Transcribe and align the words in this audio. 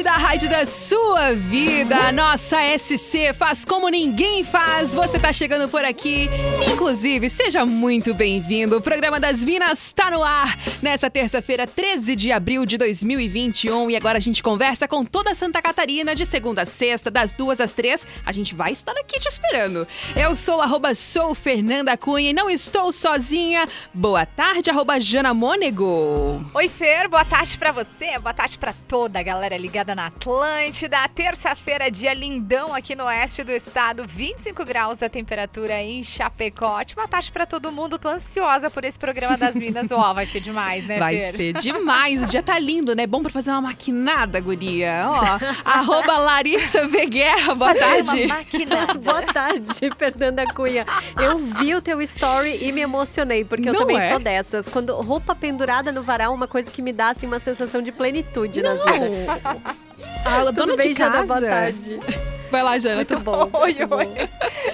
A 0.00 0.10
Atlântida, 0.10 0.10
a 0.10 0.16
rádio 0.16 0.48
da 0.48 0.66
sua 0.66 1.32
vida. 1.34 1.96
A 1.96 2.12
nossa 2.12 2.58
SC 2.78 3.34
faz 3.34 3.64
como 3.64 3.88
ninguém 3.88 4.42
faz. 4.44 4.94
Você 4.94 5.18
tá 5.18 5.32
chegando 5.32 5.68
por 5.68 5.84
aqui. 5.84 6.28
Inclusive, 6.72 7.28
seja 7.28 7.66
muito 7.66 8.14
bem-vindo. 8.14 8.76
O 8.76 8.80
programa 8.80 9.20
das 9.20 9.44
Minas 9.44 9.86
está 9.86 10.10
no 10.10 10.22
ar 10.22 10.58
nessa 10.82 11.10
terça-feira, 11.10 11.66
13 11.66 12.16
de 12.16 12.32
abril 12.32 12.64
de 12.64 12.78
2021. 12.78 13.90
E 13.90 13.96
agora 13.96 14.18
a 14.18 14.20
gente 14.20 14.42
conversa 14.42 14.88
com 14.88 15.04
toda 15.04 15.34
Santa 15.34 15.60
Catarina 15.60 16.14
de 16.14 16.24
segunda 16.24 16.62
a 16.62 16.66
sexta, 16.66 17.10
das 17.10 17.32
duas 17.32 17.60
às 17.60 17.72
três. 17.72 18.06
A 18.24 18.32
gente 18.32 18.54
vai 18.54 18.72
estar 18.72 18.92
aqui 18.92 19.18
te 19.18 19.28
esperando. 19.28 19.86
Eu 20.16 20.34
sou 20.34 20.60
arroba 20.60 20.94
sou 20.94 21.34
Fernanda 21.34 21.96
Cunha 21.96 22.30
e 22.30 22.34
não 22.34 22.48
estou 22.48 22.92
sozinha. 22.92 23.66
Boa 23.92 24.24
tarde, 24.24 24.70
arroba 24.70 25.00
Jana 25.00 25.34
Mônego. 25.34 26.44
Oi, 26.54 26.68
Fer, 26.68 27.08
boa 27.08 27.24
tarde 27.24 27.56
pra 27.58 27.72
você, 27.72 28.18
boa 28.18 28.34
tarde 28.34 28.58
pra 28.58 28.72
toda 28.88 29.18
a 29.18 29.22
galera 29.22 29.56
ligada 29.56 29.89
na 29.94 30.06
Atlântida. 30.06 30.96
Terça-feira, 31.14 31.90
dia 31.90 32.12
lindão 32.14 32.74
aqui 32.74 32.94
no 32.94 33.04
oeste 33.04 33.42
do 33.42 33.52
estado, 33.52 34.04
25 34.06 34.64
graus 34.64 35.02
a 35.02 35.08
temperatura 35.08 35.80
em 35.80 36.02
Chapecó. 36.04 36.78
Ótima 36.78 37.06
tarde 37.08 37.30
pra 37.32 37.46
todo 37.46 37.70
mundo, 37.72 37.98
tô 37.98 38.08
ansiosa 38.08 38.70
por 38.70 38.84
esse 38.84 38.98
programa 38.98 39.36
das 39.36 39.54
Minas. 39.54 39.90
Ó, 39.90 40.14
vai 40.14 40.26
ser 40.26 40.40
demais, 40.40 40.86
né, 40.86 40.98
Vai 40.98 41.16
Fer? 41.18 41.36
ser 41.36 41.52
demais. 41.54 42.22
O 42.22 42.26
dia 42.26 42.42
tá 42.42 42.58
lindo, 42.58 42.94
né? 42.94 43.06
Bom 43.06 43.22
pra 43.22 43.30
fazer 43.30 43.50
uma 43.50 43.60
maquinada, 43.62 44.40
guria. 44.40 45.02
Ó, 45.06 45.20
arroba 45.64 46.18
Larissa 46.18 46.86
V. 46.86 47.06
Guerra, 47.06 47.54
boa 47.54 47.74
Fazer 47.74 47.80
tarde. 48.04 48.24
uma 48.24 48.34
maquinada. 48.36 48.94
Boa 49.00 49.22
tarde, 49.22 49.68
Fernanda 49.96 50.44
Cunha. 50.54 50.84
Eu 51.20 51.38
vi 51.38 51.74
o 51.74 51.80
teu 51.82 52.00
story 52.02 52.58
e 52.62 52.70
me 52.72 52.80
emocionei, 52.82 53.44
porque 53.44 53.68
eu 53.68 53.72
Não 53.72 53.80
também 53.80 53.98
é? 53.98 54.08
sou 54.08 54.18
dessas. 54.18 54.68
Quando 54.68 54.94
roupa 54.96 55.34
pendurada 55.34 55.90
no 55.90 56.02
varal, 56.02 56.32
é 56.32 56.34
uma 56.34 56.46
coisa 56.46 56.70
que 56.70 56.82
me 56.82 56.92
dá 56.92 57.10
assim, 57.10 57.26
uma 57.26 57.38
sensação 57.40 57.82
de 57.82 57.90
plenitude 57.92 58.62
na 58.62 58.74
vida. 58.74 59.79
A 60.24 60.40
Tudo 60.40 60.52
dona 60.52 60.76
bem, 60.76 60.88
de 60.92 60.98
Jana? 60.98 61.12
casa. 61.12 61.26
Boa 61.26 61.40
tarde. 61.40 62.00
Vai 62.50 62.62
lá, 62.62 62.78
Jana. 62.78 62.96
Muito 62.96 63.18
bom. 63.20 63.48
Oi, 63.52 63.74
muito 63.74 63.94
oi. 63.94 64.04
bom. 64.06 64.28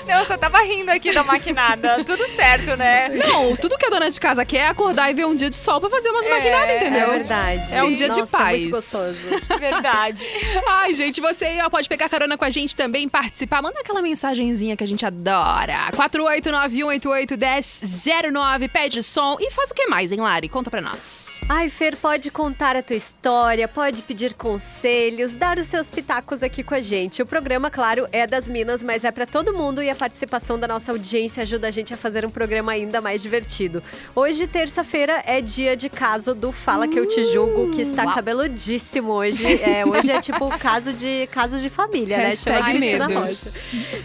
Não, 0.06 0.24
só 0.24 0.38
tava 0.38 0.58
rindo 0.62 0.90
aqui 0.90 1.12
da 1.12 1.24
maquinada. 1.24 2.02
Tudo 2.04 2.26
certo, 2.28 2.76
né? 2.76 3.08
Não, 3.08 3.56
tudo 3.56 3.76
que 3.76 3.86
a 3.86 3.90
dona 3.90 4.08
de 4.08 4.18
casa 4.20 4.44
quer 4.44 4.58
é 4.58 4.68
acordar 4.68 5.10
e 5.10 5.14
ver 5.14 5.26
um 5.26 5.34
dia 5.34 5.50
de 5.50 5.56
sol 5.56 5.80
pra 5.80 5.90
fazer 5.90 6.08
umas 6.10 6.24
É, 6.26 6.30
maquinadas, 6.30 6.68
É 6.70 6.76
entendeu? 6.76 7.10
verdade. 7.10 7.74
É 7.74 7.82
um 7.84 7.92
dia 7.94 8.08
de 8.08 8.20
Nossa, 8.20 8.38
paz. 8.38 8.60
muito 8.60 8.72
gostoso. 8.74 9.16
Verdade. 9.60 10.24
Ai, 10.66 10.94
gente, 10.94 11.20
você 11.20 11.58
ó, 11.64 11.68
pode 11.68 11.88
pegar 11.88 12.08
carona 12.08 12.38
com 12.38 12.44
a 12.44 12.50
gente 12.50 12.74
também, 12.76 13.08
participar. 13.08 13.60
Manda 13.62 13.80
aquela 13.80 14.00
mensagenzinha 14.00 14.76
que 14.76 14.84
a 14.84 14.86
gente 14.86 15.04
adora. 15.04 15.90
4891881009, 15.96 18.68
pede 18.70 19.02
som 19.02 19.36
e 19.40 19.50
faz 19.50 19.70
o 19.70 19.74
que 19.74 19.86
mais, 19.88 20.12
hein, 20.12 20.20
Lari? 20.20 20.48
Conta 20.48 20.70
pra 20.70 20.80
nós. 20.80 21.40
Ai, 21.48 21.68
Fer, 21.68 21.96
pode 21.96 22.30
contar 22.30 22.76
a 22.76 22.82
tua 22.82 22.96
história, 22.96 23.66
pode 23.68 24.02
pedir 24.02 24.34
conselhos, 24.34 25.34
dar 25.34 25.58
os 25.58 25.66
seus 25.68 25.88
pitacos 25.90 26.42
aqui 26.42 26.62
com 26.62 26.74
a 26.74 26.80
gente. 26.80 27.22
O 27.22 27.26
programa, 27.26 27.65
claro, 27.70 28.08
é 28.12 28.26
das 28.26 28.48
Minas, 28.48 28.82
mas 28.82 29.04
é 29.04 29.10
pra 29.10 29.26
todo 29.26 29.52
mundo 29.52 29.82
e 29.82 29.90
a 29.90 29.94
participação 29.94 30.58
da 30.58 30.66
nossa 30.66 30.92
audiência 30.92 31.42
ajuda 31.42 31.68
a 31.68 31.70
gente 31.70 31.92
a 31.92 31.96
fazer 31.96 32.24
um 32.24 32.30
programa 32.30 32.72
ainda 32.72 33.00
mais 33.00 33.22
divertido. 33.22 33.82
Hoje, 34.14 34.46
terça-feira, 34.46 35.22
é 35.26 35.40
dia 35.40 35.76
de 35.76 35.88
caso 35.88 36.34
do 36.34 36.52
Fala 36.52 36.86
Que 36.88 36.98
Eu 36.98 37.08
Te 37.08 37.24
Julgo, 37.24 37.70
que 37.70 37.82
está 37.82 38.04
Uau. 38.04 38.14
cabeludíssimo 38.14 39.12
hoje. 39.12 39.44
É, 39.62 39.84
hoje 39.84 40.10
é 40.10 40.20
tipo 40.20 40.48
caso 40.58 40.92
de, 40.92 41.26
caso 41.30 41.58
de 41.58 41.68
família, 41.68 42.18
né? 42.18 42.36
Chama 42.36 42.62
Cristina. 42.64 43.06
Rocha. 43.06 43.52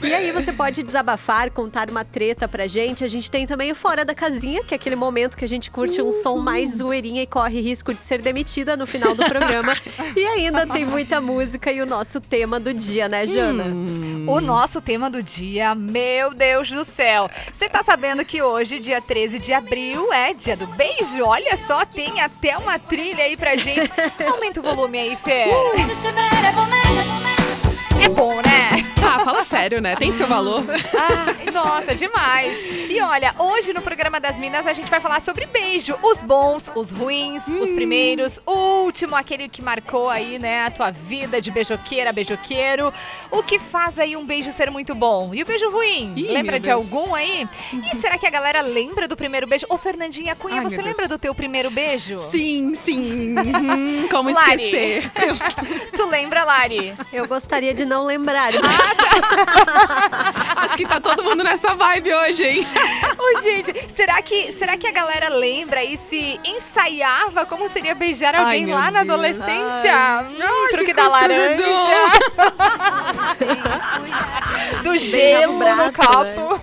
E 0.03 0.13
aí 0.13 0.31
você 0.31 0.51
pode 0.51 0.83
desabafar, 0.83 1.51
contar 1.51 1.89
uma 1.89 2.03
treta 2.03 2.47
pra 2.47 2.67
gente. 2.67 3.03
A 3.03 3.07
gente 3.07 3.29
tem 3.29 3.45
também 3.45 3.71
o 3.71 3.75
Fora 3.75 4.03
da 4.03 4.15
Casinha, 4.15 4.63
que 4.63 4.73
é 4.73 4.77
aquele 4.77 4.95
momento 4.95 5.37
que 5.37 5.45
a 5.45 5.49
gente 5.49 5.69
curte 5.69 6.01
um 6.01 6.11
som 6.11 6.37
mais 6.37 6.77
zoeirinha 6.77 7.21
e 7.21 7.27
corre 7.27 7.61
risco 7.61 7.93
de 7.93 8.01
ser 8.01 8.21
demitida 8.21 8.75
no 8.75 8.85
final 8.85 9.13
do 9.15 9.23
programa. 9.23 9.75
e 10.15 10.25
ainda 10.25 10.65
tem 10.65 10.85
muita 10.85 11.21
música 11.21 11.71
e 11.71 11.81
o 11.81 11.85
nosso 11.85 12.19
tema 12.19 12.59
do 12.59 12.73
dia, 12.73 13.07
né, 13.07 13.27
Jana? 13.27 13.50
Hum. 13.53 14.25
O 14.27 14.39
nosso 14.39 14.81
tema 14.81 15.09
do 15.09 15.21
dia, 15.21 15.75
meu 15.75 16.33
Deus 16.33 16.69
do 16.69 16.85
céu. 16.85 17.29
Você 17.51 17.67
tá 17.67 17.83
sabendo 17.83 18.23
que 18.23 18.41
hoje, 18.41 18.79
dia 18.79 19.01
13 19.01 19.39
de 19.39 19.51
abril, 19.51 20.13
é 20.13 20.33
dia 20.33 20.55
do 20.55 20.67
beijo? 20.67 21.25
Olha 21.25 21.57
só, 21.57 21.85
tem 21.85 22.21
até 22.21 22.57
uma 22.57 22.79
trilha 22.79 23.23
aí 23.23 23.35
pra 23.35 23.55
gente. 23.55 23.91
Aumenta 24.31 24.59
o 24.59 24.63
volume 24.63 24.99
aí, 24.99 25.17
Fê. 25.17 25.45
É 28.03 28.09
bom, 28.09 28.35
né? 28.35 28.41
Ah, 29.03 29.25
fala 29.25 29.43
sério, 29.43 29.81
né? 29.81 29.93
Tem 29.95 30.11
seu 30.13 30.25
valor. 30.25 30.63
Ai, 30.97 31.51
nossa, 31.51 31.93
demais. 31.93 32.55
E 32.89 33.01
olha, 33.01 33.35
hoje 33.37 33.73
no 33.73 33.81
programa 33.81 34.21
das 34.21 34.39
Minas 34.39 34.65
a 34.65 34.71
gente 34.71 34.89
vai 34.89 35.01
falar 35.01 35.19
sobre 35.19 35.45
beijo. 35.47 35.97
Os 36.01 36.21
bons, 36.21 36.71
os 36.75 36.91
ruins, 36.91 37.45
os 37.47 37.71
primeiros, 37.73 38.39
o 38.45 38.83
último, 38.85 39.15
aquele 39.15 39.49
que 39.49 39.61
marcou 39.61 40.07
aí, 40.09 40.39
né, 40.39 40.65
a 40.65 40.71
tua 40.71 40.91
vida 40.91 41.41
de 41.41 41.51
beijoqueira, 41.51 42.13
beijoqueiro. 42.13 42.93
O 43.29 43.43
que 43.43 43.59
faz 43.59 43.99
aí 43.99 44.15
um 44.15 44.23
beijo 44.25 44.49
ser 44.51 44.69
muito 44.71 44.95
bom? 44.95 45.33
E 45.33 45.41
o 45.41 45.45
beijo 45.45 45.69
ruim? 45.71 46.13
Ih, 46.15 46.27
lembra 46.31 46.57
de 46.59 46.69
Deus. 46.69 46.93
algum 46.93 47.13
aí? 47.13 47.49
E 47.91 47.97
será 47.97 48.17
que 48.17 48.25
a 48.25 48.29
galera 48.29 48.61
lembra 48.61 49.09
do 49.09 49.17
primeiro 49.17 49.45
beijo? 49.45 49.65
Ô, 49.67 49.77
Fernandinha 49.77 50.35
Cunha, 50.35 50.59
Ai, 50.59 50.63
você 50.63 50.77
lembra 50.77 51.07
Deus. 51.07 51.09
do 51.09 51.17
teu 51.17 51.35
primeiro 51.35 51.69
beijo? 51.69 52.17
Sim, 52.19 52.75
sim. 52.75 53.33
Hum, 53.37 54.07
como 54.09 54.29
Lari. 54.31 54.53
esquecer? 54.63 55.11
Tu 55.97 56.05
lembra, 56.05 56.45
Lari? 56.45 56.93
Eu 57.11 57.27
gostaria 57.27 57.73
de 57.73 57.83
não 57.91 58.05
lembrar. 58.05 58.51
Ah, 58.55 60.31
mas 60.55 60.57
Acho 60.71 60.77
que 60.77 60.87
tá 60.87 60.99
todo 61.01 61.21
mundo 61.23 61.43
nessa 61.43 61.75
vibe 61.75 62.13
hoje, 62.13 62.43
hein? 62.43 62.67
Ô, 63.17 63.41
gente, 63.41 63.73
será 63.93 64.21
que, 64.21 64.53
será 64.53 64.77
que 64.77 64.87
a 64.87 64.91
galera 64.91 65.27
lembra 65.29 65.83
e 65.83 65.97
se 65.97 66.39
ensaiava 66.45 67.45
como 67.45 67.67
seria 67.67 67.93
beijar 67.93 68.33
Ai, 68.35 68.41
alguém 68.41 68.65
meu 68.65 68.75
lá 68.75 68.89
na 68.91 69.03
Deus. 69.03 69.13
adolescência? 69.13 70.25
hum, 70.29 70.37
Ai, 70.41 70.67
truque 70.69 70.85
que 70.85 70.93
da 70.93 71.07
laranja. 71.07 71.61
Do 74.83 74.97
gelo 74.97 75.57
braço, 75.59 75.83
no 75.83 75.93
copo. 75.93 76.59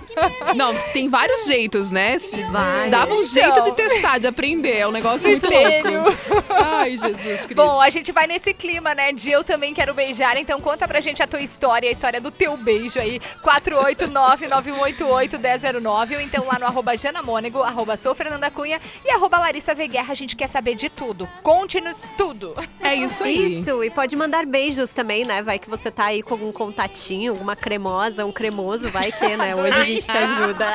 Não, 0.56 0.74
tem 0.92 1.08
vários 1.08 1.44
jeitos, 1.46 1.90
né? 1.90 2.18
Se, 2.18 2.36
se 2.82 2.88
dava 2.88 3.14
um 3.14 3.22
jeito 3.24 3.48
Então. 3.50 3.62
de 3.62 3.72
testar, 3.72 4.18
de 4.18 4.26
aprender. 4.26 4.78
É 4.78 4.88
um 4.88 4.90
negócio 4.90 5.22
No 5.22 5.28
muito 5.28 5.44
espelho. 5.44 6.02
louco. 6.02 6.44
Ai, 6.50 6.96
Jesus 6.96 7.20
Cristo. 7.22 7.54
Bom, 7.54 7.80
a 7.80 7.90
gente 7.90 8.10
vai 8.12 8.26
nesse 8.26 8.52
clima, 8.54 8.94
né? 8.94 9.12
De 9.12 9.30
eu 9.30 9.44
também 9.44 9.72
quero 9.74 9.94
beijar. 9.94 10.36
Então 10.36 10.60
conta 10.60 10.88
pra 10.88 11.00
gente 11.00 11.17
a 11.22 11.26
tua 11.26 11.40
história, 11.40 11.88
a 11.88 11.92
história 11.92 12.20
do 12.20 12.30
teu 12.30 12.56
beijo 12.56 12.98
aí. 12.98 13.20
489-9188-1009 13.44 16.14
ou 16.14 16.20
então 16.20 16.46
lá 16.46 16.58
no 16.58 16.66
arroba 16.66 16.96
Janamônego, 16.96 17.62
arroba 17.62 17.96
sou 17.96 18.14
Fernanda 18.14 18.50
Cunha 18.50 18.80
e 19.04 19.10
arroba 19.10 19.38
Larissa 19.38 19.74
Veguerra. 19.74 20.12
A 20.12 20.16
gente 20.16 20.36
quer 20.36 20.48
saber 20.48 20.74
de 20.74 20.88
tudo. 20.88 21.28
Conte-nos 21.42 22.04
tudo. 22.16 22.54
é 22.80 22.94
isso 22.94 23.24
aí. 23.24 23.60
Isso, 23.60 23.84
e 23.84 23.90
pode 23.90 24.16
mandar 24.16 24.46
beijos 24.46 24.92
também, 24.92 25.24
né? 25.24 25.42
Vai 25.42 25.58
que 25.58 25.68
você 25.68 25.90
tá 25.90 26.04
aí 26.06 26.22
com 26.22 26.34
algum 26.34 26.52
contatinho, 26.52 27.32
alguma 27.32 27.56
cremosa, 27.56 28.24
um 28.24 28.32
cremoso, 28.32 28.88
vai 28.90 29.12
que, 29.12 29.36
né? 29.36 29.54
Hoje 29.56 29.78
a 29.78 29.84
gente 29.84 30.06
te 30.06 30.16
ajuda. 30.16 30.66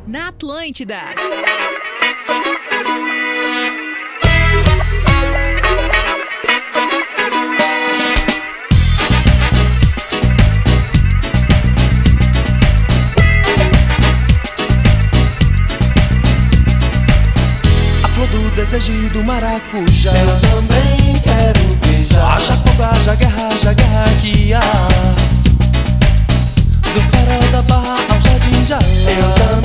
na 0.08 0.30
Atlântida. 0.30 0.98
A 18.04 18.08
flor 18.08 18.28
do 18.28 18.56
desejo 18.56 19.10
do 19.10 19.24
maracujá. 19.24 20.12
Eu 20.12 20.40
também 20.42 21.14
quero 21.22 21.76
beijar. 21.86 22.36
A 22.36 22.40
jacoba, 22.40 22.92
a 23.12 23.16
guerra, 23.16 23.50
a 23.70 23.74
guerra 23.74 24.06
que 24.22 24.54
há. 24.54 24.62
Do 26.94 27.02
farol 27.12 27.52
da 27.52 27.62
barra 27.64 27.98
ao 28.10 28.22
jardim 28.22 28.64
de. 28.64 28.74
Eu 28.74 29.34
também 29.36 29.63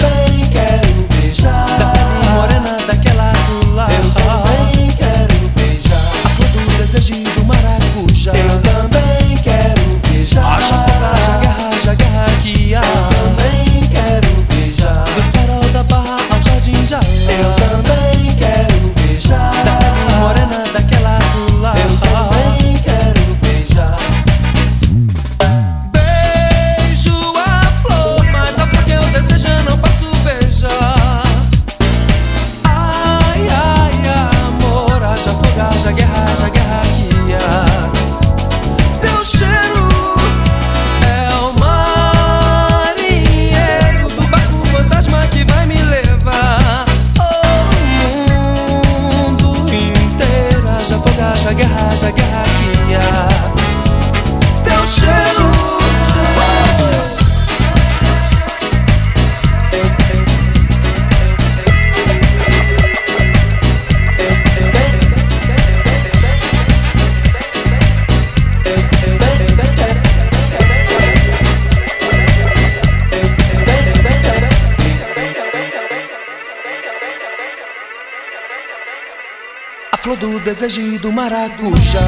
desejo 80.55 80.99
do 81.01 81.13
maracujá 81.13 82.01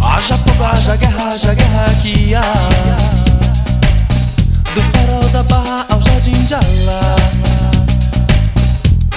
Haja 0.00 0.38
fogo, 0.38 0.64
haja 0.64 0.96
guerra, 0.96 1.34
haja 1.34 1.52
guerra 1.52 1.84
que 2.00 2.34
há. 2.34 2.40
Do 4.74 4.80
farol 4.90 5.28
da 5.28 5.42
barra 5.42 5.84
ao 5.90 6.00
jardim 6.00 6.32
de 6.32 6.54
Alá. 6.54 7.16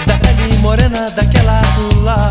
Da 0.05 0.15
pele 0.17 0.57
morena 0.57 1.09
daquela 1.11 1.61
do 1.61 2.01
lá 2.01 2.29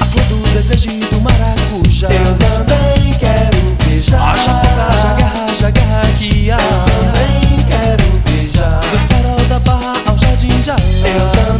A 0.00 0.04
flor 0.04 0.24
do 0.26 0.38
desejo 0.52 0.90
do 1.10 1.20
maracujá 1.22 2.08
Eu 2.08 2.36
também 2.36 3.12
quero 3.14 3.76
beijar. 3.84 4.30
Haja 4.30 4.52
fogo, 4.52 4.80
haja 4.80 5.14
guerra, 5.14 5.44
haja 5.50 5.70
guerra 5.72 6.02
que 6.16 6.50
há. 6.52 6.56
Eu 6.56 7.12
também 7.12 7.66
quero 7.66 8.20
beijar. 8.20 8.80
Do 8.80 8.98
farol 9.12 9.44
da 9.48 9.58
barra 9.58 9.92
ao 10.06 10.16
jardim 10.16 10.46
de 10.60 10.70
Alá. 10.70 11.59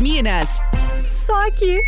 Minas. 0.00 0.60
Só 0.98 1.46
aqui 1.46 1.82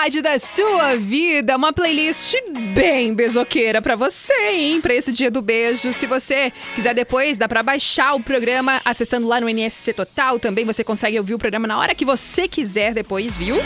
rádio 0.00 0.22
da 0.22 0.38
sua 0.38 0.96
vida. 0.96 1.54
Uma 1.54 1.74
playlist 1.74 2.34
bem 2.74 3.12
beijoqueira 3.12 3.82
pra 3.82 3.96
você, 3.96 4.32
hein? 4.50 4.80
Pra 4.80 4.94
esse 4.94 5.12
dia 5.12 5.30
do 5.30 5.42
beijo. 5.42 5.92
Se 5.92 6.06
você 6.06 6.50
quiser 6.74 6.94
depois, 6.94 7.36
dá 7.36 7.46
pra 7.46 7.62
baixar 7.62 8.14
o 8.14 8.22
programa 8.22 8.80
acessando 8.82 9.26
lá 9.26 9.38
no 9.42 9.46
NSC 9.46 9.92
Total. 9.92 10.38
Também 10.38 10.64
você 10.64 10.82
consegue 10.82 11.18
ouvir 11.18 11.34
o 11.34 11.38
programa 11.38 11.66
na 11.66 11.78
hora 11.78 11.94
que 11.94 12.06
você 12.06 12.48
quiser 12.48 12.94
depois, 12.94 13.36
viu? 13.36 13.56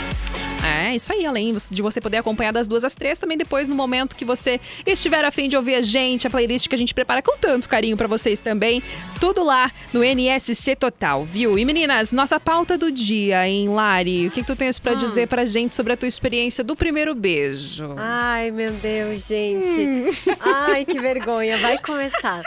É, 0.65 0.95
isso 0.95 1.13
aí, 1.13 1.25
além 1.25 1.55
de 1.69 1.81
você 1.81 2.01
poder 2.01 2.17
acompanhar 2.17 2.51
das 2.51 2.67
duas 2.67 2.83
às 2.83 2.95
três, 2.95 3.19
também 3.19 3.37
depois 3.37 3.67
no 3.67 3.75
momento 3.75 4.15
que 4.15 4.25
você 4.25 4.59
estiver 4.85 5.23
a 5.23 5.31
fim 5.31 5.47
de 5.47 5.55
ouvir 5.55 5.75
a 5.75 5.81
gente, 5.81 6.25
a 6.25 6.29
playlist 6.29 6.67
que 6.67 6.75
a 6.75 6.77
gente 6.77 6.93
prepara 6.93 7.21
com 7.21 7.37
tanto 7.37 7.69
carinho 7.69 7.95
pra 7.95 8.07
vocês 8.07 8.39
também, 8.39 8.81
tudo 9.19 9.43
lá 9.43 9.71
no 9.93 10.03
NSC 10.03 10.75
Total, 10.75 11.23
viu? 11.23 11.57
E 11.59 11.65
meninas, 11.65 12.11
nossa 12.11 12.39
pauta 12.39 12.77
do 12.77 12.91
dia, 12.91 13.47
hein, 13.47 13.69
Lari? 13.69 14.27
O 14.27 14.31
que, 14.31 14.41
que 14.41 14.47
tu 14.47 14.55
tens 14.55 14.79
pra 14.79 14.93
dizer 14.93 15.27
pra 15.27 15.45
gente 15.45 15.73
sobre 15.73 15.93
a 15.93 15.97
tua 15.97 16.07
experiência 16.07 16.63
do 16.63 16.75
primeiro 16.75 17.13
beijo? 17.13 17.95
Ai, 17.97 18.51
meu 18.51 18.71
Deus, 18.71 19.27
gente. 19.27 20.09
Ai, 20.39 20.85
que 20.85 20.99
vergonha. 20.99 21.57
Vai 21.57 21.77
começar. 21.77 22.43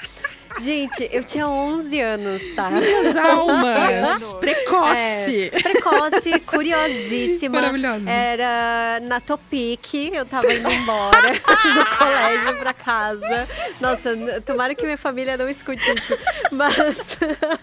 Gente, 0.60 1.08
eu 1.12 1.22
tinha 1.22 1.48
11 1.48 2.00
anos, 2.00 2.42
tá? 2.54 2.70
Minhas 2.70 3.16
almas! 3.16 4.32
Precoce! 4.34 5.50
É, 5.52 5.62
precoce, 5.62 6.40
curiosíssima. 6.40 7.60
Maravilhosa. 7.60 8.10
Era 8.10 9.00
na 9.02 9.20
Topic, 9.20 9.94
eu 10.12 10.26
tava 10.26 10.52
indo 10.52 10.70
embora 10.70 11.32
do 11.32 11.96
colégio 11.96 12.56
pra 12.58 12.72
casa. 12.72 13.48
Nossa, 13.80 14.16
tomara 14.44 14.74
que 14.74 14.84
minha 14.84 14.98
família 14.98 15.36
não 15.36 15.48
escute 15.48 15.82
isso. 15.92 16.18
Mas, 16.50 17.18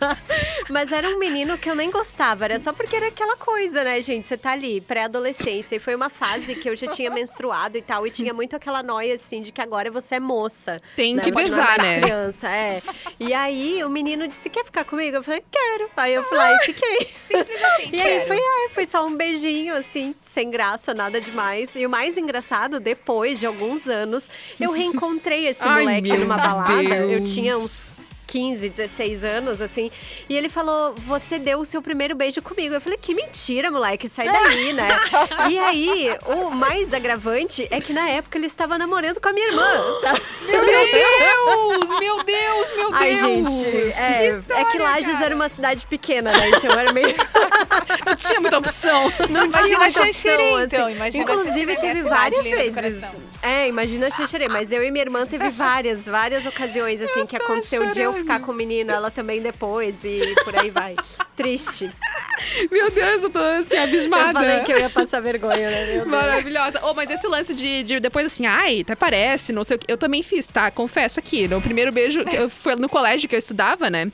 mas 0.70 0.92
era 0.92 1.10
um 1.10 1.20
menino 1.20 1.58
que 1.58 1.70
eu 1.70 1.76
nem 1.76 1.92
gostava, 1.92 2.46
era 2.46 2.60
só 2.60 2.72
porque 2.72 2.96
era 2.96 3.08
aquela 3.08 3.36
coisa, 3.36 3.84
né, 3.84 4.02
gente? 4.02 4.28
Você 4.28 4.38
tá 4.38 4.52
ali, 4.52 4.80
pré-adolescência. 4.80 5.76
E 5.76 5.80
foi 5.80 5.96
uma 5.96 6.10
fase 6.10 6.56
que 6.56 6.70
eu 6.70 6.76
já 6.76 6.88
tinha 6.88 7.10
menstruado 7.10 7.78
e 7.78 7.82
tal, 7.82 8.08
e 8.08 8.12
tinha 8.12 8.34
muito 8.34 8.56
aquela 8.56 8.82
noia, 8.82 9.16
assim, 9.16 9.42
de 9.42 9.52
que 9.52 9.62
agora 9.62 9.92
você 9.92 10.16
é 10.16 10.20
moça. 10.20 10.82
Tem 10.96 11.16
né? 11.16 11.24
que 11.24 11.32
beijar, 11.32 11.78
né? 11.78 12.02
criança, 12.02 12.48
é. 12.50 12.82
E 13.20 13.34
aí 13.34 13.84
o 13.84 13.90
menino 13.90 14.28
disse: 14.28 14.50
quer 14.50 14.66
ficar 14.66 14.84
comigo? 14.84 15.18
Eu 15.18 15.24
falei, 15.24 15.44
quero. 15.52 15.90
Aí 15.96 16.14
eu 16.14 16.24
fui 16.24 16.38
lá 16.38 16.52
e 16.54 16.60
fiquei. 16.66 17.10
Simples 17.28 17.64
assim, 17.64 17.90
E 17.94 18.02
aí 18.02 18.26
foi, 18.28 18.38
ai, 18.38 18.70
foi 18.70 18.86
só 18.86 19.06
um 19.06 19.16
beijinho, 19.16 19.76
assim, 19.76 20.14
sem 20.20 20.50
graça, 20.50 20.94
nada 20.94 21.20
demais. 21.20 21.76
E 21.76 21.86
o 21.86 21.90
mais 21.90 22.18
engraçado, 22.18 22.80
depois 22.80 23.40
de 23.40 23.46
alguns 23.46 23.88
anos, 23.88 24.30
eu 24.60 24.72
reencontrei 24.74 25.48
esse 25.48 25.68
Ai, 25.68 25.84
moleque 25.84 26.18
numa 26.18 26.38
balada. 26.38 26.84
Eu 26.84 27.20
Deus. 27.20 27.34
tinha 27.34 27.58
uns 27.58 27.95
15, 28.36 28.68
16 28.68 29.24
anos, 29.24 29.62
assim. 29.62 29.90
E 30.28 30.36
ele 30.36 30.50
falou: 30.50 30.94
Você 30.98 31.40
deu 31.40 31.60
o 31.60 31.66
seu 31.66 31.82
primeiro 31.82 32.14
beijo 32.16 32.42
comigo. 32.42 32.76
Eu 32.76 32.82
falei: 32.82 32.98
Que 33.02 33.16
mentira, 33.16 33.72
moleque, 33.72 34.10
sai 34.10 34.26
daí, 34.28 34.74
né? 34.74 34.90
e 35.50 35.58
aí, 35.58 36.10
o 36.26 36.50
mais 36.50 36.94
agravante 36.94 37.66
é 37.72 37.80
que 37.80 37.94
na 37.94 38.10
época 38.10 38.38
ele 38.38 38.48
estava 38.48 38.78
namorando 38.78 39.22
com 39.22 39.30
a 39.30 39.32
minha 39.32 39.48
irmã. 39.48 39.66
Meu 40.46 40.66
Deus! 40.66 42.00
Meu 42.00 42.24
Deus, 42.24 42.76
meu 42.76 42.92
Deus! 42.92 42.94
Ai, 42.94 43.16
gente, 43.16 43.68
É, 44.00 44.60
é 44.62 44.66
que 44.66 44.78
Lages 44.78 45.20
era 45.20 45.34
uma 45.34 45.50
cidade 45.50 45.86
pequena, 45.88 46.32
né? 46.32 46.50
Então 46.50 46.78
era 46.78 46.92
meio. 46.94 47.16
Não 48.06 48.16
tinha 48.16 48.40
muita 48.40 48.58
opção. 48.60 49.12
Não 49.30 49.46
Imagina 49.46 49.52
tinha 49.52 49.80
muita 49.80 50.04
opção, 50.04 50.62
então. 50.62 50.86
assim. 50.86 50.96
Imagina 50.96 51.24
Inclusive, 51.24 51.66
minha 51.66 51.80
teve 51.80 52.02
várias 52.04 52.44
vezes. 52.44 53.16
É, 53.42 53.68
imagina 53.68 54.10
Xanxerê. 54.10 54.48
Mas 54.48 54.72
eu 54.72 54.84
e 54.84 54.92
minha 54.92 55.04
irmã 55.04 55.26
teve 55.26 55.50
várias, 55.50 56.08
várias 56.08 56.46
ocasiões, 56.46 57.02
assim, 57.02 57.26
que 57.26 57.36
aconteceu 57.36 57.90
de 57.90 58.02
eu 58.02 58.14
ficar 58.14 58.40
com 58.40 58.52
o 58.52 58.56
menino, 58.56 58.92
ela 58.92 59.12
também 59.12 59.42
depois 59.42 60.04
e 60.04 60.36
por 60.44 60.56
aí 60.58 60.70
vai. 60.70 60.96
Triste. 61.36 61.90
Meu 62.72 62.90
Deus, 62.92 63.24
eu 63.24 63.30
tô 63.30 63.40
assim, 63.40 63.78
abismada. 63.78 64.40
Eu 64.40 64.46
falei 64.46 64.60
que 64.66 64.74
eu 64.74 64.80
ia 64.80 64.90
passar 64.90 65.20
vergonha, 65.22 65.70
né? 65.70 66.06
Maravilhosa. 66.06 66.80
Oh, 66.84 66.94
mas 66.94 67.10
esse 67.10 67.28
lance 67.28 67.54
de, 67.54 67.84
de 67.84 68.00
depois 68.00 68.26
assim, 68.26 68.46
ai, 68.46 68.82
até 68.82 68.96
parece, 68.96 69.54
não 69.54 69.64
sei 69.64 69.78
o 69.78 69.80
que. 69.80 69.92
Eu 69.92 69.98
também 69.98 70.22
fiz, 70.22 70.48
tá? 70.48 70.70
Confesso 70.72 71.20
aqui. 71.20 71.48
No 71.48 71.62
primeiro 71.62 71.92
beijo, 71.92 72.22
eu 72.34 72.50
foi 72.50 72.76
no 72.76 72.90
colégio 72.90 73.28
que 73.30 73.36
eu 73.36 73.40
estudava, 73.40 73.90
né? 73.90 74.12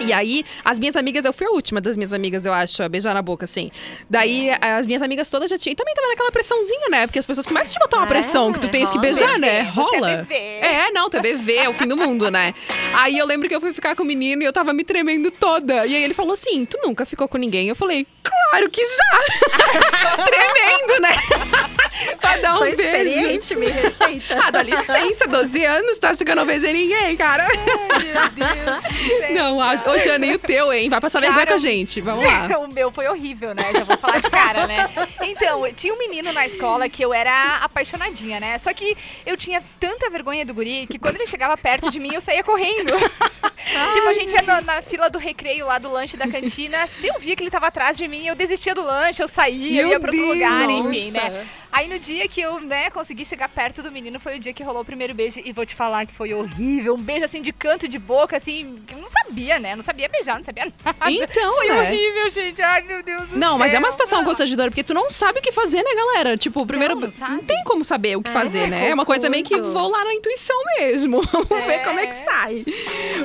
E 0.00 0.12
aí, 0.12 0.44
as 0.64 0.78
minhas 0.78 0.96
amigas, 0.96 1.24
eu 1.24 1.32
fui 1.32 1.46
a 1.46 1.50
última 1.50 1.80
das 1.80 1.96
minhas 1.96 2.12
amigas, 2.14 2.46
eu 2.46 2.52
acho, 2.52 2.82
a 2.82 2.88
beijar 2.88 3.14
na 3.14 3.22
boca, 3.22 3.44
assim. 3.44 3.70
Daí, 4.08 4.50
as 4.60 4.86
minhas 4.86 5.02
amigas 5.02 5.28
todas 5.28 5.50
já 5.50 5.58
tinham. 5.58 5.72
E 5.72 5.76
também 5.76 5.94
tava 5.94 6.08
naquela 6.08 6.30
pressãozinha, 6.30 6.88
né? 6.88 7.06
Porque 7.06 7.18
as 7.18 7.26
pessoas 7.26 7.46
começam 7.46 7.70
a 7.70 7.74
te 7.74 7.78
botar 7.80 7.96
uma 7.98 8.06
É, 8.06 8.08
pressão 8.08 8.52
que 8.52 8.60
tu 8.60 8.68
tens 8.68 8.90
que 8.90 8.98
beijar, 8.98 9.38
né? 9.38 9.64
Bebê, 9.64 9.72
você 9.72 9.96
é 9.96 9.98
Rola. 9.98 10.16
bebê. 10.18 10.34
É, 10.34 10.90
não, 10.92 11.10
tu 11.10 11.16
é 11.16 11.20
bebê, 11.20 11.56
é 11.56 11.68
o 11.68 11.74
fim 11.74 11.86
do 11.86 11.96
mundo, 11.96 12.30
né? 12.30 12.54
Aí 12.94 13.18
eu 13.18 13.26
lembro 13.26 13.48
que 13.48 13.54
eu 13.54 13.60
fui 13.60 13.72
ficar 13.72 13.94
com 13.96 14.02
o 14.02 14.06
menino 14.06 14.42
e 14.42 14.44
eu 14.46 14.52
tava 14.52 14.72
me 14.72 14.84
tremendo 14.84 15.30
toda. 15.30 15.86
E 15.86 15.94
aí 15.96 16.02
ele 16.04 16.14
falou 16.14 16.32
assim: 16.32 16.64
Tu 16.64 16.78
nunca 16.82 17.04
ficou 17.04 17.26
com 17.28 17.36
ninguém? 17.38 17.68
Eu 17.68 17.76
falei, 17.76 18.06
claro 18.22 18.70
que 18.70 18.84
já! 18.84 19.18
Tremendo, 20.24 21.00
né? 21.02 21.14
pra 22.20 22.36
dar 22.38 22.54
um 22.54 22.58
Sou 22.58 22.66
beijo. 22.66 22.80
experiente, 22.82 23.56
me 23.56 23.66
respeita. 23.66 24.38
Ah, 24.42 24.50
dá 24.50 24.62
licença, 24.62 25.26
12 25.26 25.64
anos, 25.64 25.98
que 26.24 26.30
eu 26.30 26.36
não 26.36 26.46
beijei 26.46 26.72
ninguém, 26.72 27.16
cara? 27.16 27.46
Não, 29.34 29.60
acho- 29.60 29.88
ô 29.88 29.98
Jana, 29.98 30.26
e 30.26 30.34
o 30.34 30.38
teu, 30.38 30.72
hein? 30.72 30.88
Vai 30.88 31.00
passar 31.00 31.20
vergonha 31.20 31.44
Cara, 31.46 31.50
com 31.58 31.66
a 31.66 31.70
gente, 31.70 32.00
vamos 32.00 32.24
lá. 32.24 32.58
o 32.58 32.68
meu 32.68 32.90
foi 32.90 33.06
horrível, 33.08 33.54
né? 33.54 33.62
Já 33.72 33.84
vou 33.84 33.96
falar 33.98 34.18
de 34.20 34.30
cara, 34.30 34.66
né? 34.66 34.88
Então, 35.22 35.62
tinha 35.74 35.92
um 35.94 35.98
menino 35.98 36.32
na 36.32 36.46
escola 36.46 36.88
que 36.88 37.02
eu 37.04 37.12
era 37.12 37.56
apaixonadinha, 37.56 38.40
né? 38.40 38.58
Só 38.58 38.72
que 38.72 38.96
eu 39.26 39.36
tinha 39.36 39.62
tanta 39.78 40.10
vergonha 40.10 40.44
do 40.44 40.54
guri 40.54 40.86
que 40.86 40.98
quando 40.98 41.16
ele 41.16 41.26
chegava 41.26 41.56
perto 41.56 41.90
de 41.90 42.00
mim, 42.00 42.12
eu 42.14 42.20
saía 42.20 42.42
correndo. 42.42 42.92
tipo, 43.92 44.08
a 44.08 44.12
gente 44.14 44.32
ia 44.34 44.42
na, 44.42 44.60
na 44.60 44.82
fila 44.82 45.08
do 45.10 45.18
recreio 45.18 45.66
lá 45.66 45.78
do 45.78 45.90
lanche 45.90 46.16
da 46.16 46.26
cantina. 46.28 46.86
Se 46.86 47.06
eu 47.08 47.18
via 47.18 47.36
que 47.36 47.42
ele 47.42 47.50
tava 47.50 47.66
atrás 47.68 47.96
de 47.96 48.06
mim, 48.08 48.26
eu 48.26 48.34
desistia 48.34 48.74
do 48.74 48.82
lanche, 48.84 49.22
eu 49.22 49.28
saía, 49.28 49.82
eu 49.82 49.88
Meu 49.88 49.94
ia 49.94 50.00
pra 50.00 50.10
outro 50.10 50.24
Deus! 50.24 50.34
lugar, 50.34 50.70
enfim, 50.70 51.10
Nossa. 51.12 51.30
né? 51.30 51.46
Aí 51.70 51.86
no 51.88 51.98
dia 51.98 52.26
que 52.28 52.40
eu, 52.40 52.60
né, 52.60 52.90
consegui 52.90 53.24
chegar 53.24 53.48
perto 53.48 53.82
do 53.82 53.92
menino, 53.92 54.18
foi 54.18 54.36
o 54.36 54.38
dia 54.40 54.52
que 54.52 54.62
rolou 54.62 54.82
o 54.82 54.84
primeiro 54.84 55.14
beijo. 55.14 55.40
E 55.44 55.52
vou 55.52 55.64
te 55.66 55.74
falar 55.74 56.06
que 56.06 56.12
foi 56.12 56.32
horrível. 56.34 56.94
Um 56.94 57.02
beijo 57.02 57.24
assim 57.24 57.42
de 57.42 57.52
canto 57.52 57.86
de 57.86 57.98
boca, 57.98 58.36
assim. 58.36 58.78
que 58.86 58.94
Eu 58.94 58.98
não 58.98 59.08
sabia, 59.08 59.58
né? 59.58 59.76
Não 59.76 59.82
sabia 59.82 60.08
beijar, 60.08 60.36
não 60.38 60.44
sabia 60.44 60.64
nada. 60.84 61.10
Então, 61.10 61.54
Foi 61.54 61.68
né? 61.68 61.80
horrível, 61.80 62.30
gente. 62.30 62.62
Ai, 62.62 62.82
meu 62.82 63.02
Deus 63.02 63.28
do 63.28 63.38
Não, 63.38 63.58
mas 63.58 63.74
é 63.74 63.78
uma 63.78 63.90
céu. 63.90 63.98
situação 64.06 64.24
constrangedora, 64.24 64.70
porque 64.70 64.82
tu 64.84 64.94
não 64.94 65.10
sabe 65.10 65.38
o 65.38 65.42
que 65.42 65.52
fazer, 65.52 65.82
né, 65.82 65.94
galera? 65.94 66.36
Tipo, 66.36 66.64
primeiro. 66.66 66.94
Não, 66.94 67.02
não 67.02 67.10
sabe. 67.12 67.42
tem 67.42 67.62
como 67.64 67.84
saber 67.84 68.16
o 68.16 68.22
que 68.22 68.30
fazer, 68.30 68.68
né? 68.68 68.88
É 68.90 68.94
uma 68.94 69.04
coisa 69.04 69.28
meio 69.28 69.44
que 69.44 69.60
vou 69.60 69.88
lá 69.90 70.04
na 70.04 70.14
intuição 70.14 70.56
mesmo. 70.78 71.20
Vamos 71.48 71.64
ver 71.66 71.84
como 71.84 71.98
é 71.98 72.06
que 72.06 72.14
É. 72.14 72.24
sai. 72.24 72.64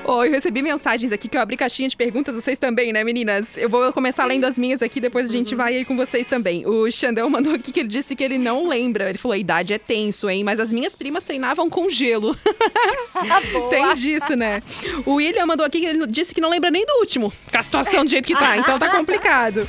Ó, 0.05 0.23
eu 0.25 0.31
recebi 0.31 0.61
mensagens 0.61 1.11
aqui 1.11 1.27
que 1.27 1.37
eu 1.37 1.41
abri 1.41 1.55
caixinha 1.57 1.87
de 1.87 1.95
perguntas, 1.95 2.35
vocês 2.35 2.59
também, 2.59 2.91
né, 2.91 3.03
meninas? 3.03 3.55
Eu 3.57 3.69
vou 3.69 3.91
começar 3.93 4.25
lendo 4.25 4.45
as 4.45 4.57
minhas 4.57 4.81
aqui, 4.81 4.99
depois 4.99 5.27
a 5.27 5.31
Uhum. 5.31 5.37
gente 5.37 5.55
vai 5.55 5.75
aí 5.77 5.85
com 5.85 5.95
vocês 5.95 6.27
também. 6.27 6.65
O 6.67 6.89
Xandão 6.91 7.29
mandou 7.29 7.53
aqui 7.55 7.71
que 7.71 7.79
ele 7.79 7.89
disse 7.89 8.15
que 8.15 8.23
ele 8.23 8.32
não 8.37 8.67
lembra. 8.67 9.09
Ele 9.09 9.17
falou: 9.17 9.33
a 9.33 9.37
idade 9.37 9.73
é 9.73 9.77
tenso, 9.77 10.29
hein? 10.29 10.43
Mas 10.43 10.59
as 10.59 10.71
minhas 10.71 10.95
primas 10.95 11.23
treinavam 11.23 11.69
com 11.69 11.89
gelo. 11.89 12.35
Tá. 12.35 13.41
Tem 13.69 13.93
disso, 13.95 14.35
né? 14.35 14.61
O 15.05 15.15
William 15.15 15.45
mandou 15.45 15.65
aqui 15.65 15.79
que 15.79 15.85
ele 15.85 16.05
disse 16.07 16.33
que 16.33 16.41
não 16.41 16.49
lembra 16.49 16.69
nem 16.69 16.85
do 16.85 16.93
último. 16.99 17.31
Com 17.51 17.57
a 17.57 17.63
situação 17.63 18.03
do 18.05 18.11
jeito 18.11 18.25
que 18.25 18.33
tá, 18.33 18.57
então 18.57 18.77
tá 18.77 18.89
complicado. 18.89 19.67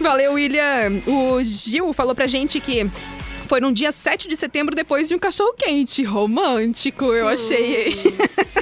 Valeu, 0.00 0.34
William. 0.34 1.02
O 1.06 1.42
Gil 1.42 1.92
falou 1.92 2.14
pra 2.14 2.26
gente 2.26 2.60
que. 2.60 2.88
Foi 3.50 3.60
num 3.60 3.72
dia 3.72 3.90
7 3.90 4.28
de 4.28 4.36
setembro, 4.36 4.76
depois 4.76 5.08
de 5.08 5.14
um 5.16 5.18
cachorro 5.18 5.52
quente. 5.54 6.04
Romântico, 6.04 7.06
eu 7.06 7.26
achei. 7.26 7.96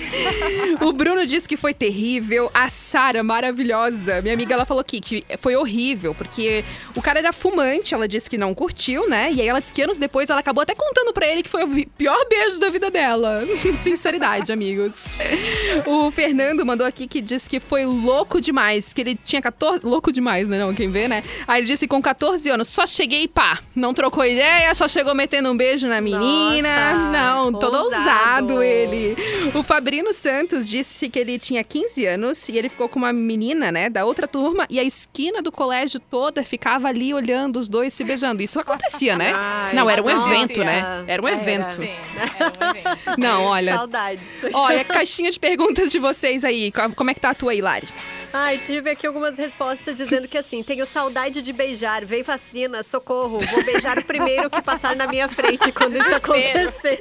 o 0.80 0.90
Bruno 0.94 1.26
disse 1.26 1.46
que 1.46 1.58
foi 1.58 1.74
terrível. 1.74 2.50
A 2.54 2.70
Sara, 2.70 3.22
maravilhosa. 3.22 4.22
Minha 4.22 4.32
amiga, 4.32 4.54
ela 4.54 4.64
falou 4.64 4.80
aqui 4.80 4.98
que 4.98 5.26
foi 5.38 5.56
horrível, 5.56 6.14
porque 6.14 6.64
o 6.96 7.02
cara 7.02 7.18
era 7.18 7.34
fumante, 7.34 7.92
ela 7.92 8.08
disse 8.08 8.30
que 8.30 8.38
não 8.38 8.54
curtiu, 8.54 9.06
né? 9.10 9.30
E 9.30 9.42
aí 9.42 9.48
ela 9.48 9.60
disse 9.60 9.74
que 9.74 9.82
anos 9.82 9.98
depois 9.98 10.30
ela 10.30 10.40
acabou 10.40 10.62
até 10.62 10.74
contando 10.74 11.12
pra 11.12 11.26
ele 11.26 11.42
que 11.42 11.50
foi 11.50 11.64
o 11.64 11.86
pior 11.90 12.18
beijo 12.26 12.58
da 12.58 12.70
vida 12.70 12.90
dela. 12.90 13.42
Sinceridade, 13.76 14.50
amigos. 14.50 15.18
O 15.84 16.10
Fernando 16.10 16.64
mandou 16.64 16.86
aqui 16.86 17.06
que 17.06 17.20
disse 17.20 17.46
que 17.46 17.60
foi 17.60 17.84
louco 17.84 18.40
demais, 18.40 18.94
que 18.94 19.02
ele 19.02 19.14
tinha 19.14 19.42
14. 19.42 19.84
Louco 19.84 20.10
demais, 20.10 20.48
né? 20.48 20.58
Não, 20.58 20.72
quem 20.72 20.90
vê, 20.90 21.06
né? 21.06 21.22
Aí 21.46 21.60
ele 21.60 21.66
disse 21.66 21.86
que 21.86 21.90
com 21.90 22.00
14 22.00 22.48
anos, 22.48 22.68
só 22.68 22.86
cheguei 22.86 23.24
e 23.24 23.28
pá. 23.28 23.58
Não 23.76 23.92
trocou 23.92 24.24
ideia, 24.24 24.77
só 24.78 24.86
chegou 24.88 25.14
metendo 25.14 25.50
um 25.50 25.56
beijo 25.56 25.88
na 25.88 26.00
menina. 26.00 26.94
Nossa, 26.94 27.10
não, 27.10 27.52
todo 27.52 27.74
ousado. 27.74 28.54
ousado 28.54 28.62
ele. 28.62 29.16
O 29.54 29.62
Fabrino 29.62 30.14
Santos 30.14 30.66
disse 30.66 31.08
que 31.08 31.18
ele 31.18 31.38
tinha 31.38 31.64
15 31.64 32.06
anos 32.06 32.48
e 32.48 32.56
ele 32.56 32.68
ficou 32.68 32.88
com 32.88 32.98
uma 32.98 33.12
menina, 33.12 33.72
né, 33.72 33.90
da 33.90 34.04
outra 34.04 34.28
turma, 34.28 34.66
e 34.70 34.78
a 34.78 34.84
esquina 34.84 35.42
do 35.42 35.50
colégio 35.50 35.98
toda 35.98 36.44
ficava 36.44 36.88
ali 36.88 37.12
olhando 37.12 37.58
os 37.58 37.68
dois 37.68 37.92
se 37.92 38.04
beijando. 38.04 38.42
Isso 38.42 38.60
acontecia, 38.60 39.16
né? 39.16 39.32
Ai, 39.34 39.74
não, 39.74 39.90
era 39.90 40.00
um 40.02 40.06
nossa. 40.06 40.32
evento, 40.34 40.60
né? 40.64 41.04
Era 41.08 41.20
um 41.22 41.28
evento. 41.28 41.72
Sim, 41.76 41.88
era 42.16 42.66
um 42.66 42.70
evento. 42.70 43.20
Não, 43.20 43.44
olha. 43.44 43.74
Saudades. 43.74 44.20
Olha, 44.54 44.84
caixinha 44.84 45.30
de 45.30 45.40
perguntas 45.40 45.90
de 45.90 45.98
vocês 45.98 46.44
aí. 46.44 46.70
Co- 46.70 46.90
Como 46.94 47.10
é 47.10 47.14
que 47.14 47.20
tá 47.20 47.30
a 47.30 47.34
tua 47.34 47.52
aí, 47.52 47.60
Lari? 47.60 47.88
Ai, 48.32 48.58
tive 48.58 48.90
aqui 48.90 49.06
algumas 49.06 49.38
respostas 49.38 49.96
dizendo 49.96 50.28
que 50.28 50.36
assim, 50.36 50.62
tenho 50.62 50.84
saudade 50.86 51.40
de 51.40 51.52
beijar, 51.52 52.04
vem 52.04 52.22
vacina, 52.22 52.82
socorro, 52.82 53.38
vou 53.38 53.64
beijar 53.64 53.98
o 53.98 54.04
primeiro 54.04 54.50
que 54.50 54.60
passar 54.60 54.94
na 54.94 55.06
minha 55.06 55.28
frente 55.28 55.72
quando 55.72 55.96
isso 55.96 56.14
acontecer. 56.14 57.00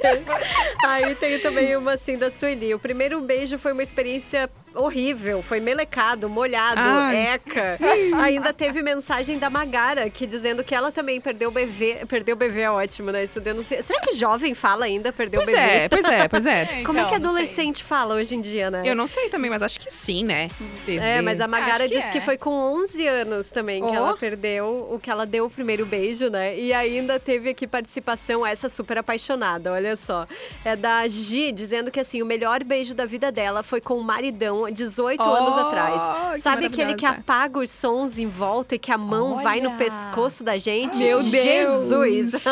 Aí 0.84 1.14
tenho 1.14 1.40
também 1.42 1.76
uma 1.76 1.92
assim 1.92 2.16
da 2.16 2.30
Sueli. 2.30 2.74
O 2.74 2.78
primeiro 2.78 3.20
beijo 3.20 3.58
foi 3.58 3.72
uma 3.72 3.82
experiência 3.82 4.48
horrível, 4.74 5.42
foi 5.42 5.60
melecado, 5.60 6.28
molhado, 6.28 6.80
Ai. 6.80 7.16
eca. 7.34 7.78
Ainda 8.22 8.52
teve 8.52 8.82
mensagem 8.82 9.38
da 9.38 9.50
Magara 9.50 10.08
que 10.10 10.26
dizendo 10.26 10.62
que 10.64 10.74
ela 10.74 10.90
também 10.92 11.20
perdeu 11.20 11.48
o 11.48 11.52
bebê, 11.52 11.98
perdeu 12.08 12.34
o 12.34 12.38
bebê 12.38 12.60
é 12.62 12.70
ótimo, 12.70 13.10
né? 13.10 13.24
Isso 13.24 13.40
denuncia. 13.40 13.82
Será 13.82 14.00
que 14.00 14.14
jovem 14.14 14.54
fala 14.54 14.84
ainda 14.84 15.12
perdeu 15.12 15.40
Pois 15.42 15.48
o 15.48 15.58
bebê? 15.60 15.72
é, 15.84 15.88
pois 15.88 16.04
é, 16.04 16.28
pois 16.28 16.46
é. 16.46 16.82
Como 16.84 16.98
é 16.98 17.02
Então, 17.02 17.12
que 17.14 17.18
não 17.18 17.30
sei. 17.32 17.42
adolescente 17.42 17.82
fala 17.84 18.14
hoje 18.14 18.34
em 18.36 18.40
dia, 18.40 18.70
né? 18.70 18.82
Eu 18.84 18.94
não 18.94 19.06
sei 19.06 19.28
também, 19.28 19.50
mas 19.50 19.62
acho 19.62 19.80
que 19.80 19.90
sim, 19.92 20.24
né? 20.24 20.48
É, 20.86 21.20
mas 21.22 21.40
a 21.40 21.48
Magara 21.48 21.84
Acho 21.84 21.88
que 21.88 21.98
disse 21.98 22.10
que 22.12 22.18
é. 22.18 22.20
foi 22.20 22.36
com 22.38 22.50
11 22.50 23.06
anos 23.06 23.50
também 23.50 23.82
que 23.82 23.88
Oh. 23.88 23.94
ela 23.94 24.16
perdeu, 24.16 24.88
o 24.92 24.98
que 25.02 25.10
ela 25.10 25.24
deu 25.24 25.46
o 25.46 25.50
primeiro 25.50 25.86
beijo, 25.86 26.28
né? 26.28 26.56
E 26.58 26.72
ainda 26.72 27.18
teve 27.18 27.50
aqui 27.50 27.66
participação 27.66 28.44
essa 28.46 28.68
super 28.68 28.98
apaixonada, 28.98 29.72
olha 29.72 29.96
só. 29.96 30.26
É 30.64 30.76
da 30.76 31.06
Gi 31.08 31.52
dizendo 31.52 31.90
que 31.90 31.98
assim, 32.00 32.22
o 32.22 32.26
melhor 32.26 32.62
beijo 32.64 32.94
da 32.94 33.06
vida 33.06 33.32
dela 33.32 33.62
foi 33.62 33.80
com 33.80 33.94
o 33.94 34.02
maridão 34.04 34.57
18 34.70 35.20
Oh, 35.22 35.34
anos 35.34 35.56
atrás. 35.56 36.02
que 36.34 36.40
Sabe 36.40 36.66
aquele 36.66 36.94
que 36.94 37.06
apaga 37.06 37.58
os 37.60 37.70
sons 37.70 38.18
em 38.18 38.26
volta 38.28 38.74
e 38.74 38.78
que 38.78 38.90
a 38.92 38.98
mão 38.98 39.42
vai 39.42 39.60
no 39.60 39.68
Olha. 39.70 39.78
pescoço 39.78 40.42
da 40.42 40.58
gente? 40.58 40.98
Meu 40.98 41.22
Deus! 41.22 41.30
Jesus! 41.32 42.44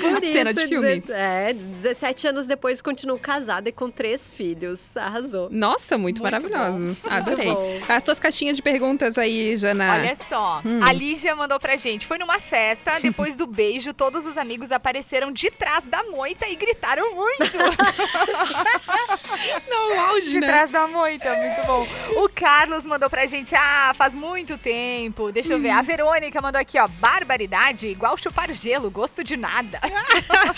Por 0.00 0.20
Cena 0.22 0.52
de 0.54 0.66
filme. 0.66 1.02
É, 1.08 1.52
17 1.52 2.28
anos 2.28 2.46
depois 2.46 2.80
continuou 2.80 3.18
casada 3.18 3.68
e 3.68 3.72
com 3.72 3.90
três 3.90 4.32
filhos. 4.34 4.96
Arrasou. 4.96 5.48
Nossa, 5.50 5.96
muito, 5.98 6.22
Muito 6.22 6.22
maravilhoso. 6.22 6.96
Adorei. 7.08 7.52
bom. 7.52 7.78
As 7.88 8.02
tuas 8.02 8.18
caixinhas 8.20 8.56
de 8.56 8.62
perguntas 8.62 9.18
aí, 9.18 9.56
Jana. 9.56 9.94
Olha 9.94 10.16
só, 10.28 10.62
Hum. 10.64 10.80
a 10.82 10.92
Lígia 10.92 11.34
mandou 11.36 11.58
pra 11.60 11.76
gente. 11.76 12.06
Foi 12.06 12.16
numa 12.18 12.38
festa, 12.38 12.98
depois 13.00 13.36
do 13.36 13.46
beijo, 13.46 13.92
todos 13.92 14.24
os 14.26 14.36
amigos 14.38 14.72
apareceram 14.72 15.30
de 15.32 15.50
trás 15.50 15.84
da 15.86 16.02
moita 16.04 16.46
e 16.48 16.56
gritaram 16.56 17.14
muito. 17.14 17.56
Não, 19.68 20.00
auge, 20.10 20.40
né? 20.40 20.45
Trás 20.46 20.70
da 20.70 20.86
moita, 20.86 21.34
muito 21.34 21.66
bom. 21.66 21.86
O 22.22 22.28
Carlos 22.28 22.84
mandou 22.86 23.10
pra 23.10 23.26
gente, 23.26 23.54
ah, 23.54 23.92
faz 23.96 24.14
muito 24.14 24.56
tempo. 24.58 25.32
Deixa 25.32 25.52
eu 25.52 25.60
ver. 25.60 25.70
Hum. 25.70 25.78
A 25.78 25.82
Verônica 25.82 26.40
mandou 26.40 26.60
aqui, 26.60 26.78
ó, 26.78 26.88
barbaridade, 26.88 27.86
igual 27.86 28.16
chupar 28.16 28.52
gelo, 28.52 28.90
gosto 28.90 29.22
de 29.22 29.36
nada. 29.36 29.80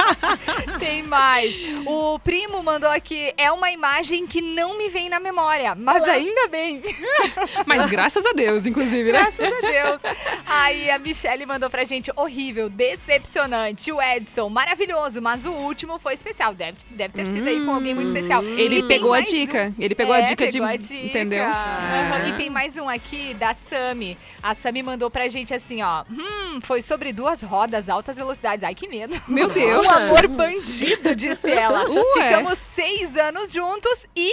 Tem 0.78 1.02
mais. 1.02 1.54
O 1.86 2.18
primo 2.18 2.62
mandou 2.62 2.90
aqui, 2.90 3.32
é 3.36 3.50
uma 3.50 3.70
imagem 3.70 4.26
que 4.26 4.40
não 4.40 4.76
me 4.76 4.88
vem 4.88 5.08
na 5.08 5.18
memória, 5.20 5.74
mas 5.74 6.02
ainda 6.04 6.48
bem. 6.48 6.82
Mas 7.66 7.86
graças 7.86 8.24
a 8.24 8.32
Deus, 8.32 8.66
inclusive, 8.66 9.12
né? 9.12 9.20
Graças 9.20 9.40
a 9.40 9.60
Deus. 9.60 10.00
Aí 10.46 10.90
a 10.90 10.98
Michelle 10.98 11.44
mandou 11.46 11.68
pra 11.68 11.84
gente 11.84 12.10
horrível, 12.16 12.68
decepcionante. 12.68 13.90
O 13.92 14.00
Edson, 14.00 14.48
maravilhoso, 14.48 15.20
mas 15.20 15.44
o 15.44 15.52
último 15.52 15.98
foi 15.98 16.14
especial. 16.14 16.54
Deve, 16.54 16.78
deve 16.90 17.14
ter 17.14 17.26
sido 17.26 17.48
aí 17.48 17.64
com 17.64 17.72
alguém 17.72 17.94
muito 17.94 18.08
especial. 18.08 18.42
Ele 18.44 18.78
E 18.78 18.82
pegou 18.84 19.12
a 19.12 19.20
dica. 19.20 19.72
Um. 19.78 19.82
Ele 19.82 19.94
pegou 19.94 20.14
a 20.14 20.18
É, 20.18 20.22
dica 20.22 20.46
de. 20.46 20.52
pegou 20.52 20.66
a 20.68 20.76
dica. 20.76 20.94
Entendeu? 21.06 21.44
Aham. 21.44 22.24
É. 22.24 22.28
E 22.28 22.32
tem 22.34 22.50
mais 22.50 22.76
um 22.76 22.88
aqui 22.88 23.34
da 23.34 23.54
Sami. 23.54 24.16
A 24.42 24.54
Sami 24.54 24.82
mandou 24.82 25.10
pra 25.10 25.28
gente 25.28 25.52
assim, 25.54 25.82
ó. 25.82 26.04
Hum, 26.10 26.38
Hum, 26.50 26.60
foi 26.62 26.80
sobre 26.80 27.12
duas 27.12 27.42
rodas, 27.42 27.88
altas 27.90 28.16
velocidades. 28.16 28.64
Ai, 28.64 28.74
que 28.74 28.88
medo. 28.88 29.20
Meu 29.28 29.48
Deus. 29.52 29.84
Um 29.86 29.90
amor 29.90 30.26
bandido, 30.28 31.14
disse 31.14 31.50
ela. 31.50 31.84
Ué. 31.88 32.28
Ficamos 32.28 32.58
seis 32.58 33.16
anos 33.16 33.52
juntos 33.52 34.06
e... 34.16 34.32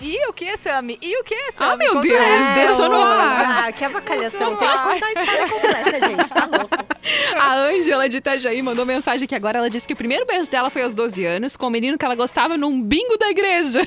e 0.00 0.28
o 0.28 0.32
que, 0.32 0.56
Sami? 0.58 0.98
E 1.00 1.20
o 1.20 1.24
que, 1.24 1.52
Sami? 1.52 1.72
Ah, 1.72 1.76
meu 1.76 2.00
Deus, 2.00 2.20
aí. 2.20 2.54
deixou 2.66 2.88
no 2.88 3.00
ar. 3.00 3.66
Ah, 3.68 3.72
que 3.72 3.84
avacalhação. 3.84 4.56
Tem 4.56 4.68
que 4.68 4.78
contar 4.78 5.06
a 5.06 5.12
história 5.12 5.48
completa, 5.48 6.08
gente. 6.08 6.28
Tá 6.30 6.46
louco. 6.46 6.94
A 7.38 7.54
Ângela 7.56 8.08
de 8.08 8.16
Itajaí 8.16 8.62
mandou 8.62 8.86
mensagem 8.86 9.24
aqui 9.26 9.34
agora. 9.34 9.58
Ela 9.58 9.68
disse 9.70 9.86
que 9.86 9.92
o 9.92 9.96
primeiro 9.96 10.24
beijo 10.24 10.48
dela 10.50 10.70
foi 10.70 10.82
aos 10.82 10.94
12 10.94 11.24
anos, 11.24 11.56
com 11.56 11.66
o 11.66 11.70
menino 11.70 11.98
que 11.98 12.04
ela 12.04 12.14
gostava 12.14 12.56
num 12.56 12.82
bingo 12.82 13.16
da 13.18 13.28
igreja. 13.28 13.80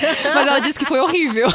Mas 0.34 0.46
ela 0.46 0.58
disse 0.60 0.78
que 0.78 0.84
foi 0.84 1.00
horrível. 1.00 1.48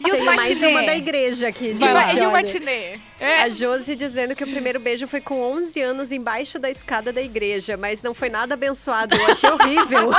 E 0.00 0.04
os 0.10 0.12
Tem 0.12 0.24
mais 0.24 0.48
matinê? 0.48 0.66
uma 0.68 0.82
da 0.82 0.96
igreja 0.96 1.48
aqui, 1.48 1.68
gente. 1.68 1.78
Vai 1.78 1.92
lá. 1.94 2.12
E 2.12 2.26
o 2.26 2.30
matinê? 2.32 2.98
É. 3.20 3.42
A 3.42 3.50
Josi 3.50 3.96
dizendo 3.96 4.34
que 4.36 4.44
o 4.44 4.46
primeiro 4.46 4.78
beijo 4.78 5.06
foi 5.08 5.20
com 5.20 5.40
11 5.40 5.80
anos 5.80 6.12
embaixo 6.12 6.58
da 6.58 6.70
escada 6.70 7.12
da 7.12 7.20
igreja, 7.20 7.76
mas 7.76 8.02
não 8.02 8.14
foi 8.14 8.28
nada 8.28 8.54
abençoado. 8.54 9.14
Eu 9.16 9.26
achei 9.26 9.50
horrível. 9.50 10.10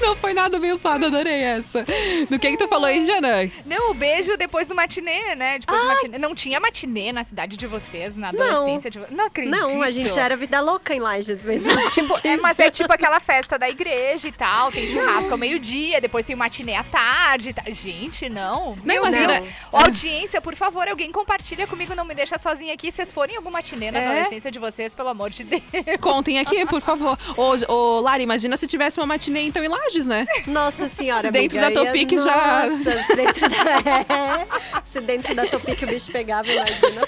Não 0.00 0.14
foi 0.16 0.32
nada 0.32 0.56
abençoado, 0.56 1.06
adorei 1.06 1.42
essa. 1.42 1.84
Do 2.30 2.38
que 2.38 2.50
que 2.50 2.56
tu 2.56 2.68
falou 2.68 2.86
aí, 2.86 3.04
Jana? 3.04 3.50
Não, 3.64 3.90
o 3.90 3.94
beijo 3.94 4.36
depois 4.36 4.68
do 4.68 4.74
matinê, 4.74 5.34
né? 5.34 5.58
Depois 5.58 5.80
do 5.80 5.86
matinê. 5.86 6.18
Não 6.18 6.34
tinha 6.34 6.58
matinê 6.60 7.12
na 7.12 7.24
cidade 7.24 7.56
de 7.56 7.66
vocês, 7.66 8.16
na 8.16 8.32
Não. 8.32 8.40
adolescência 8.42 8.90
de 8.90 8.98
vocês? 8.98 9.14
Não 9.16 9.26
acredito. 9.26 9.54
Não, 9.54 9.82
a 9.82 9.90
gente 9.90 10.18
era 10.18 10.36
vida 10.36 10.60
louca 10.60 10.94
em 10.94 11.00
Lages 11.00 11.44
mesmo. 11.44 11.70
Tipo, 11.90 12.18
é, 12.26 12.36
mas 12.38 12.58
é 12.58 12.70
tipo 12.70 12.92
aquela 12.92 13.20
festa 13.20 13.58
da 13.58 13.68
igreja 13.68 14.28
e 14.28 14.32
tal. 14.32 14.70
Tem 14.72 14.88
churrasco 14.88 15.30
ao 15.32 15.38
meio-dia, 15.38 16.00
depois 16.00 16.24
tem 16.24 16.34
o 16.34 16.38
matinê 16.38 16.74
à 16.74 16.84
tarde. 16.84 17.54
Gente, 17.68 18.28
não. 18.28 18.76
Não, 18.76 18.78
Meu 18.84 19.06
imagina- 19.06 19.42
audiência, 19.72 20.40
por 20.40 20.54
favor, 20.54 20.88
alguém 20.88 21.05
compartilha 21.12 21.66
comigo, 21.66 21.94
não 21.94 22.04
me 22.04 22.14
deixa 22.14 22.38
sozinha 22.38 22.72
aqui. 22.74 22.90
Se 22.90 22.96
vocês 22.96 23.12
forem 23.12 23.34
em 23.34 23.38
algum 23.38 23.50
matinê 23.50 23.90
na 23.90 23.98
É? 24.00 24.06
adolescência 24.06 24.50
de 24.50 24.58
vocês, 24.58 24.94
pelo 24.94 25.08
amor 25.08 25.30
de 25.30 25.44
Deus. 25.44 25.62
Contem 26.00 26.38
aqui, 26.38 26.64
por 26.66 26.80
favor. 26.80 27.18
Ô, 27.36 27.72
ô, 27.72 28.00
Lari, 28.00 28.22
imagina 28.22 28.56
se 28.56 28.66
tivesse 28.66 28.98
uma 28.98 29.06
matinê 29.06 29.42
então 29.46 29.62
em 29.64 29.68
Lages, 29.68 30.06
né? 30.06 30.26
Nossa 30.46 30.88
senhora, 30.88 31.20
Se 31.22 31.30
dentro 31.30 31.58
amiga, 31.58 31.74
da 31.80 31.84
Topic 31.86 32.12
ia- 32.12 32.18
já- 32.18 32.66
Nossa, 32.68 33.02
se 33.04 33.16
dentro 33.16 33.48
da... 33.48 33.56
É, 34.16 34.46
se 34.84 35.00
dentro 35.00 35.34
da 35.34 35.46
Topic 35.46 35.82
o 35.82 35.86
bicho 35.86 36.10
pegava, 36.10 36.50
imagina. 36.50 37.06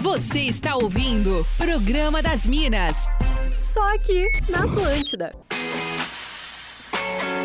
Você 0.02 0.42
está 0.42 0.76
ouvindo 0.76 1.46
Programa 1.58 2.22
das 2.22 2.48
Minas. 2.48 3.08
Só 3.46 3.94
aqui 3.94 4.28
na 4.50 4.64
Atlântida. 4.64 5.36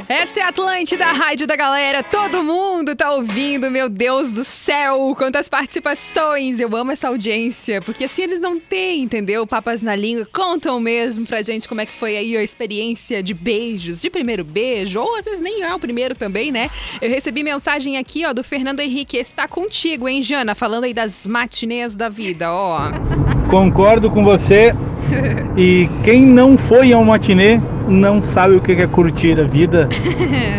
Essa 0.09 0.39
é 0.39 0.43
a 0.45 0.49
Atlântida, 0.51 1.05
a 1.05 1.13
rádio 1.13 1.49
da 1.49 1.57
galera. 1.57 2.01
Todo 2.01 2.41
mundo 2.41 2.95
tá 2.95 3.13
ouvindo, 3.13 3.69
meu 3.69 3.89
Deus 3.89 4.31
do 4.31 4.45
céu. 4.45 5.13
Quantas 5.19 5.49
participações. 5.49 6.61
Eu 6.61 6.77
amo 6.77 6.93
essa 6.93 7.09
audiência, 7.09 7.83
porque 7.83 8.05
assim 8.05 8.23
eles 8.23 8.41
não 8.41 8.61
têm, 8.61 9.03
entendeu? 9.03 9.45
Papas 9.49 9.83
na 9.83 9.97
língua. 9.97 10.29
Contam 10.33 10.79
mesmo 10.79 11.27
pra 11.27 11.43
gente 11.43 11.67
como 11.67 11.81
é 11.81 11.87
que 11.87 11.93
foi 11.93 12.17
aí 12.17 12.37
a 12.37 12.43
experiência 12.43 13.21
de 13.21 13.35
beijos, 13.35 14.01
de 14.01 14.09
primeiro 14.09 14.45
beijo, 14.45 15.01
ou 15.01 15.17
às 15.17 15.25
vezes 15.25 15.41
nem 15.41 15.63
é 15.63 15.75
o 15.75 15.79
primeiro 15.81 16.15
também, 16.15 16.53
né? 16.53 16.71
Eu 17.03 17.11
recebi 17.11 17.43
mensagem 17.43 17.99
aqui, 17.99 18.25
ó, 18.25 18.33
do 18.33 18.45
Fernando 18.45 18.79
Henrique. 18.79 19.17
Esse 19.17 19.35
tá 19.35 19.49
contigo, 19.49 20.09
hein, 20.09 20.23
Jana? 20.23 20.55
Falando 20.55 20.85
aí 20.85 20.95
das 20.95 21.27
matinês 21.27 21.97
da 21.97 22.09
vida, 22.09 22.53
ó. 22.53 22.93
Concordo 23.51 24.09
com 24.09 24.23
você. 24.23 24.73
E 25.57 25.89
quem 26.05 26.25
não 26.25 26.57
foi 26.57 26.93
ao 26.93 27.05
matinê 27.05 27.61
não 27.87 28.21
sabe 28.21 28.57
o 28.57 28.61
que 28.61 28.73
é 28.73 28.87
curtir 28.87 29.39
a 29.41 29.45
vida 29.45 29.89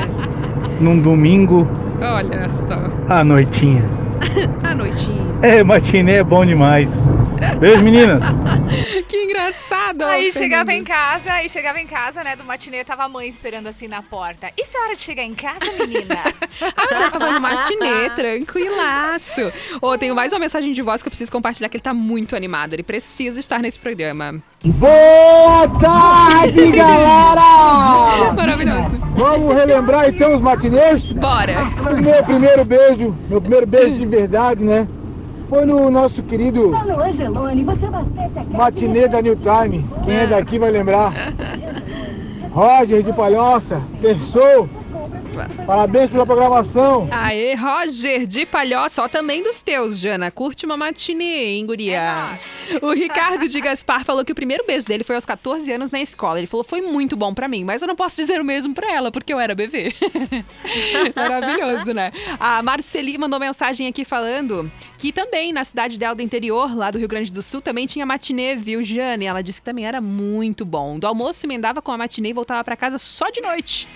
num 0.80 1.00
domingo 1.00 1.68
Olha 2.02 2.48
só. 2.50 2.80
à 3.10 3.24
noitinha. 3.24 3.84
A 4.64 4.74
noitinha. 4.76 5.22
É, 5.42 5.64
matinê 5.64 6.14
é 6.14 6.24
bom 6.24 6.46
demais. 6.46 7.04
Beijo, 7.60 7.84
meninas. 7.84 8.24
Engraçado. 9.48 10.04
Aí 10.04 10.32
chegava 10.34 10.74
em 10.74 10.84
casa, 10.84 11.32
aí 11.32 11.50
chegava 11.50 11.80
em 11.80 11.88
casa, 11.88 12.22
né, 12.22 12.36
do 12.36 12.44
matinê, 12.44 12.84
tava 12.84 13.06
a 13.06 13.10
mãe 13.10 13.30
esperando 13.30 13.68
assim 13.68 13.88
na 13.88 14.02
porta. 14.02 14.52
Isso 14.58 14.76
é 14.76 14.82
hora 14.82 14.96
de 14.96 15.02
chegar 15.02 15.24
em 15.24 15.34
casa, 15.34 15.66
menina? 15.80 16.18
Ah, 16.60 16.88
mas 16.90 17.02
ele 17.02 17.12
tava 17.12 17.32
no 17.32 17.40
matinê, 17.40 18.10
tranquilaço. 18.16 19.54
Ô, 19.80 19.96
tenho 19.96 20.16
mais 20.16 20.34
uma 20.34 20.40
mensagem 20.40 20.74
de 20.74 20.82
voz 20.82 21.04
que 21.04 21.08
eu 21.08 21.12
preciso 21.12 21.32
compartilhar, 21.32 21.70
que 21.70 21.78
ele 21.78 21.84
tá 21.84 21.94
muito 21.94 22.36
animado. 22.36 22.74
Ele 22.74 22.82
precisa 22.82 23.40
estar 23.40 23.60
nesse 23.60 23.80
programa. 23.80 24.36
Boa 24.66 25.68
tarde, 25.80 26.72
galera! 26.76 28.34
Maravilhoso. 28.34 28.90
Vamos 29.16 29.56
relembrar 29.56 30.10
então 30.10 30.34
os 30.34 30.42
matinês? 30.42 31.12
Bora. 31.12 31.54
O 31.92 32.02
meu 32.02 32.24
primeiro 32.24 32.66
beijo, 32.66 33.16
meu 33.30 33.40
primeiro 33.40 33.68
beijo 33.68 33.96
de 33.96 34.06
verdade, 34.08 34.64
né? 34.64 34.88
Foi 35.50 35.66
no 35.66 35.90
nosso 35.90 36.22
querido 36.24 36.72
matinê 38.50 39.08
da 39.08 39.22
New 39.22 39.36
Time. 39.36 39.86
Quem 40.04 40.16
é 40.16 40.28
daqui 40.28 40.60
vai 40.60 40.72
lembrar. 40.72 41.14
Roger 42.52 43.02
de 43.02 43.14
Palhoça, 43.14 43.82
terçou. 44.02 44.70
Parabéns 45.66 46.10
pela 46.10 46.26
programação. 46.26 47.08
Aê, 47.12 47.54
Roger 47.54 48.26
de 48.26 48.46
Palhoça, 48.46 49.04
ó, 49.04 49.08
também 49.08 49.44
dos 49.44 49.62
teus, 49.62 50.00
Jana. 50.00 50.32
Curte 50.32 50.66
uma 50.66 50.76
matinê, 50.76 51.46
hein, 51.50 51.66
guria? 51.66 52.38
O 52.82 52.92
Ricardo 52.92 53.48
de 53.48 53.62
Gaspar 53.62 54.04
falou 54.04 54.26
que 54.26 54.32
o 54.32 54.36
primeiro 54.36 54.66
beijo 54.66 54.88
dele 54.88 55.04
foi 55.04 55.16
aos 55.16 55.26
14 55.26 55.72
anos 55.72 55.92
na 55.92 56.02
escola. 56.02 56.40
Ele 56.40 56.48
falou, 56.48 56.64
foi 56.64 56.82
muito 56.82 57.16
bom 57.16 57.34
pra 57.34 57.48
mim, 57.48 57.64
mas 57.64 57.82
eu 57.82 57.88
não 57.88 57.96
posso 57.96 58.16
dizer 58.16 58.42
o 58.42 58.44
mesmo 58.44 58.74
pra 58.74 58.92
ela, 58.92 59.12
porque 59.12 59.32
eu 59.32 59.40
era 59.40 59.54
bebê. 59.54 59.94
Maravilhoso, 61.16 61.94
né? 61.94 62.12
A 62.40 62.64
Marceli 62.64 63.18
mandou 63.18 63.40
mensagem 63.40 63.88
aqui 63.88 64.04
falando 64.04 64.72
que 64.98 65.12
também 65.12 65.54
na 65.54 65.64
cidade 65.64 66.00
dela 66.00 66.16
do 66.16 66.22
interior, 66.24 66.76
lá 66.76 66.90
do 66.90 66.98
Rio 66.98 67.08
Grande 67.08 67.32
do 67.32 67.44
Sul, 67.44 67.62
também 67.62 67.86
tinha 67.86 68.06
matinê, 68.06 68.56
viu, 68.56 68.82
Jane? 68.82 69.26
Ela 69.26 69.44
disse 69.44 69.62
que 69.62 69.66
também 69.66 69.86
era 69.86 70.02
muito 70.02 70.66
bom. 70.66 70.98
Do 70.98 71.06
almoço 71.06 71.46
emendava 71.46 71.82
com 71.82 71.92
a 71.92 71.98
matinê 71.98 72.30
e 72.30 72.34
voltava 72.34 72.64
pra 72.64 72.76
casa 72.76 72.98
só 72.98 73.30
de 73.30 73.40
noite. 73.40 73.88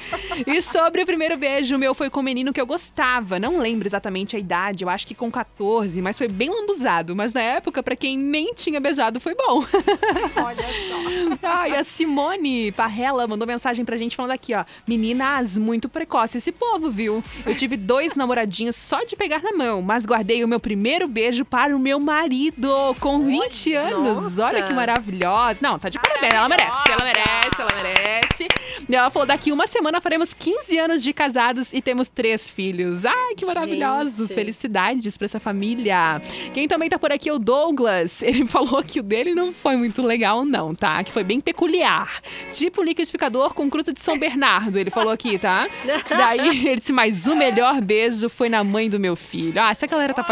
E 0.45 0.61
sobre 0.61 1.01
o 1.01 1.05
primeiro 1.05 1.37
beijo 1.37 1.77
meu 1.77 1.95
foi 1.95 2.09
com 2.09 2.19
um 2.19 2.23
menino 2.23 2.53
que 2.53 2.61
eu 2.61 2.67
gostava. 2.67 3.39
Não 3.39 3.57
lembro 3.57 3.87
exatamente 3.87 4.35
a 4.35 4.39
idade, 4.39 4.83
eu 4.83 4.89
acho 4.89 5.07
que 5.07 5.15
com 5.15 5.31
14, 5.31 5.99
mas 6.01 6.17
foi 6.17 6.27
bem 6.27 6.49
lambuzado. 6.49 7.15
Mas 7.15 7.33
na 7.33 7.41
época, 7.41 7.81
pra 7.81 7.95
quem 7.95 8.17
nem 8.17 8.53
tinha 8.53 8.79
beijado, 8.79 9.19
foi 9.19 9.33
bom. 9.33 9.65
Olha 10.37 10.63
só. 10.63 11.37
Ah, 11.41 11.67
e 11.67 11.75
a 11.75 11.83
Simone 11.83 12.71
Parrella 12.71 13.27
mandou 13.27 13.47
mensagem 13.47 13.83
pra 13.83 13.97
gente 13.97 14.15
falando 14.15 14.31
aqui, 14.31 14.53
ó. 14.53 14.63
Meninas, 14.87 15.57
muito 15.57 15.89
precoce 15.89 16.37
esse 16.37 16.51
povo, 16.51 16.89
viu? 16.89 17.23
Eu 17.45 17.55
tive 17.55 17.75
dois 17.75 18.15
namoradinhos 18.15 18.75
só 18.75 19.03
de 19.03 19.15
pegar 19.15 19.41
na 19.41 19.51
mão, 19.51 19.81
mas 19.81 20.05
guardei 20.05 20.43
o 20.43 20.47
meu 20.47 20.59
primeiro 20.59 20.90
beijo 21.07 21.45
para 21.45 21.75
o 21.75 21.79
meu 21.79 21.99
marido 21.99 22.69
com 22.99 23.19
20 23.21 23.73
anos. 23.73 24.37
nossa. 24.37 24.45
Olha 24.45 24.63
que 24.63 24.73
maravilhosa. 24.73 25.59
Não, 25.61 25.77
tá 25.79 25.89
de 25.89 25.97
parabéns. 25.99 26.33
Ela 26.33 26.49
merece, 26.49 26.91
ela 26.91 27.03
merece, 27.03 27.61
ela 27.61 27.69
merece. 27.75 28.47
E 28.89 28.95
ela 28.95 29.09
falou: 29.09 29.25
daqui 29.25 29.51
uma 29.51 29.67
semana 29.67 30.01
faremos 30.01 30.33
15 30.33 30.77
anos 30.77 31.03
de 31.03 31.13
casados 31.13 31.73
e 31.73 31.81
temos 31.81 32.07
três 32.09 32.49
filhos. 32.51 33.05
Ai, 33.05 33.35
que 33.35 33.45
maravilhosos. 33.45 34.27
Gente. 34.27 34.35
Felicidades 34.35 35.17
pra 35.17 35.25
essa 35.25 35.39
família. 35.39 36.21
Quem 36.53 36.67
também 36.67 36.89
tá 36.89 36.99
por 36.99 37.11
aqui 37.11 37.29
é 37.29 37.33
o 37.33 37.39
Douglas. 37.39 38.21
Ele 38.23 38.45
falou 38.45 38.83
que 38.83 38.99
o 38.99 39.03
dele 39.03 39.33
não 39.33 39.53
foi 39.53 39.75
muito 39.75 40.01
legal, 40.01 40.43
não, 40.45 40.73
tá? 40.75 41.03
Que 41.03 41.11
foi 41.11 41.23
bem 41.23 41.39
peculiar. 41.39 42.21
Tipo 42.51 42.83
liquidificador 42.83 43.53
com 43.53 43.69
cruza 43.69 43.93
de 43.93 44.01
São 44.01 44.17
Bernardo, 44.17 44.77
ele 44.77 44.89
falou 44.89 45.11
aqui, 45.11 45.37
tá? 45.37 45.67
Daí 46.09 46.67
ele 46.67 46.77
disse: 46.77 46.91
Mas 46.91 47.27
o 47.27 47.35
melhor 47.35 47.81
beijo 47.81 48.29
foi 48.29 48.49
na 48.49 48.63
mãe 48.63 48.89
do 48.89 48.99
meu 48.99 49.15
filho. 49.15 49.61
Ah, 49.61 49.71
essa 49.71 49.87
galera 49.87 50.13
tá 50.13 50.23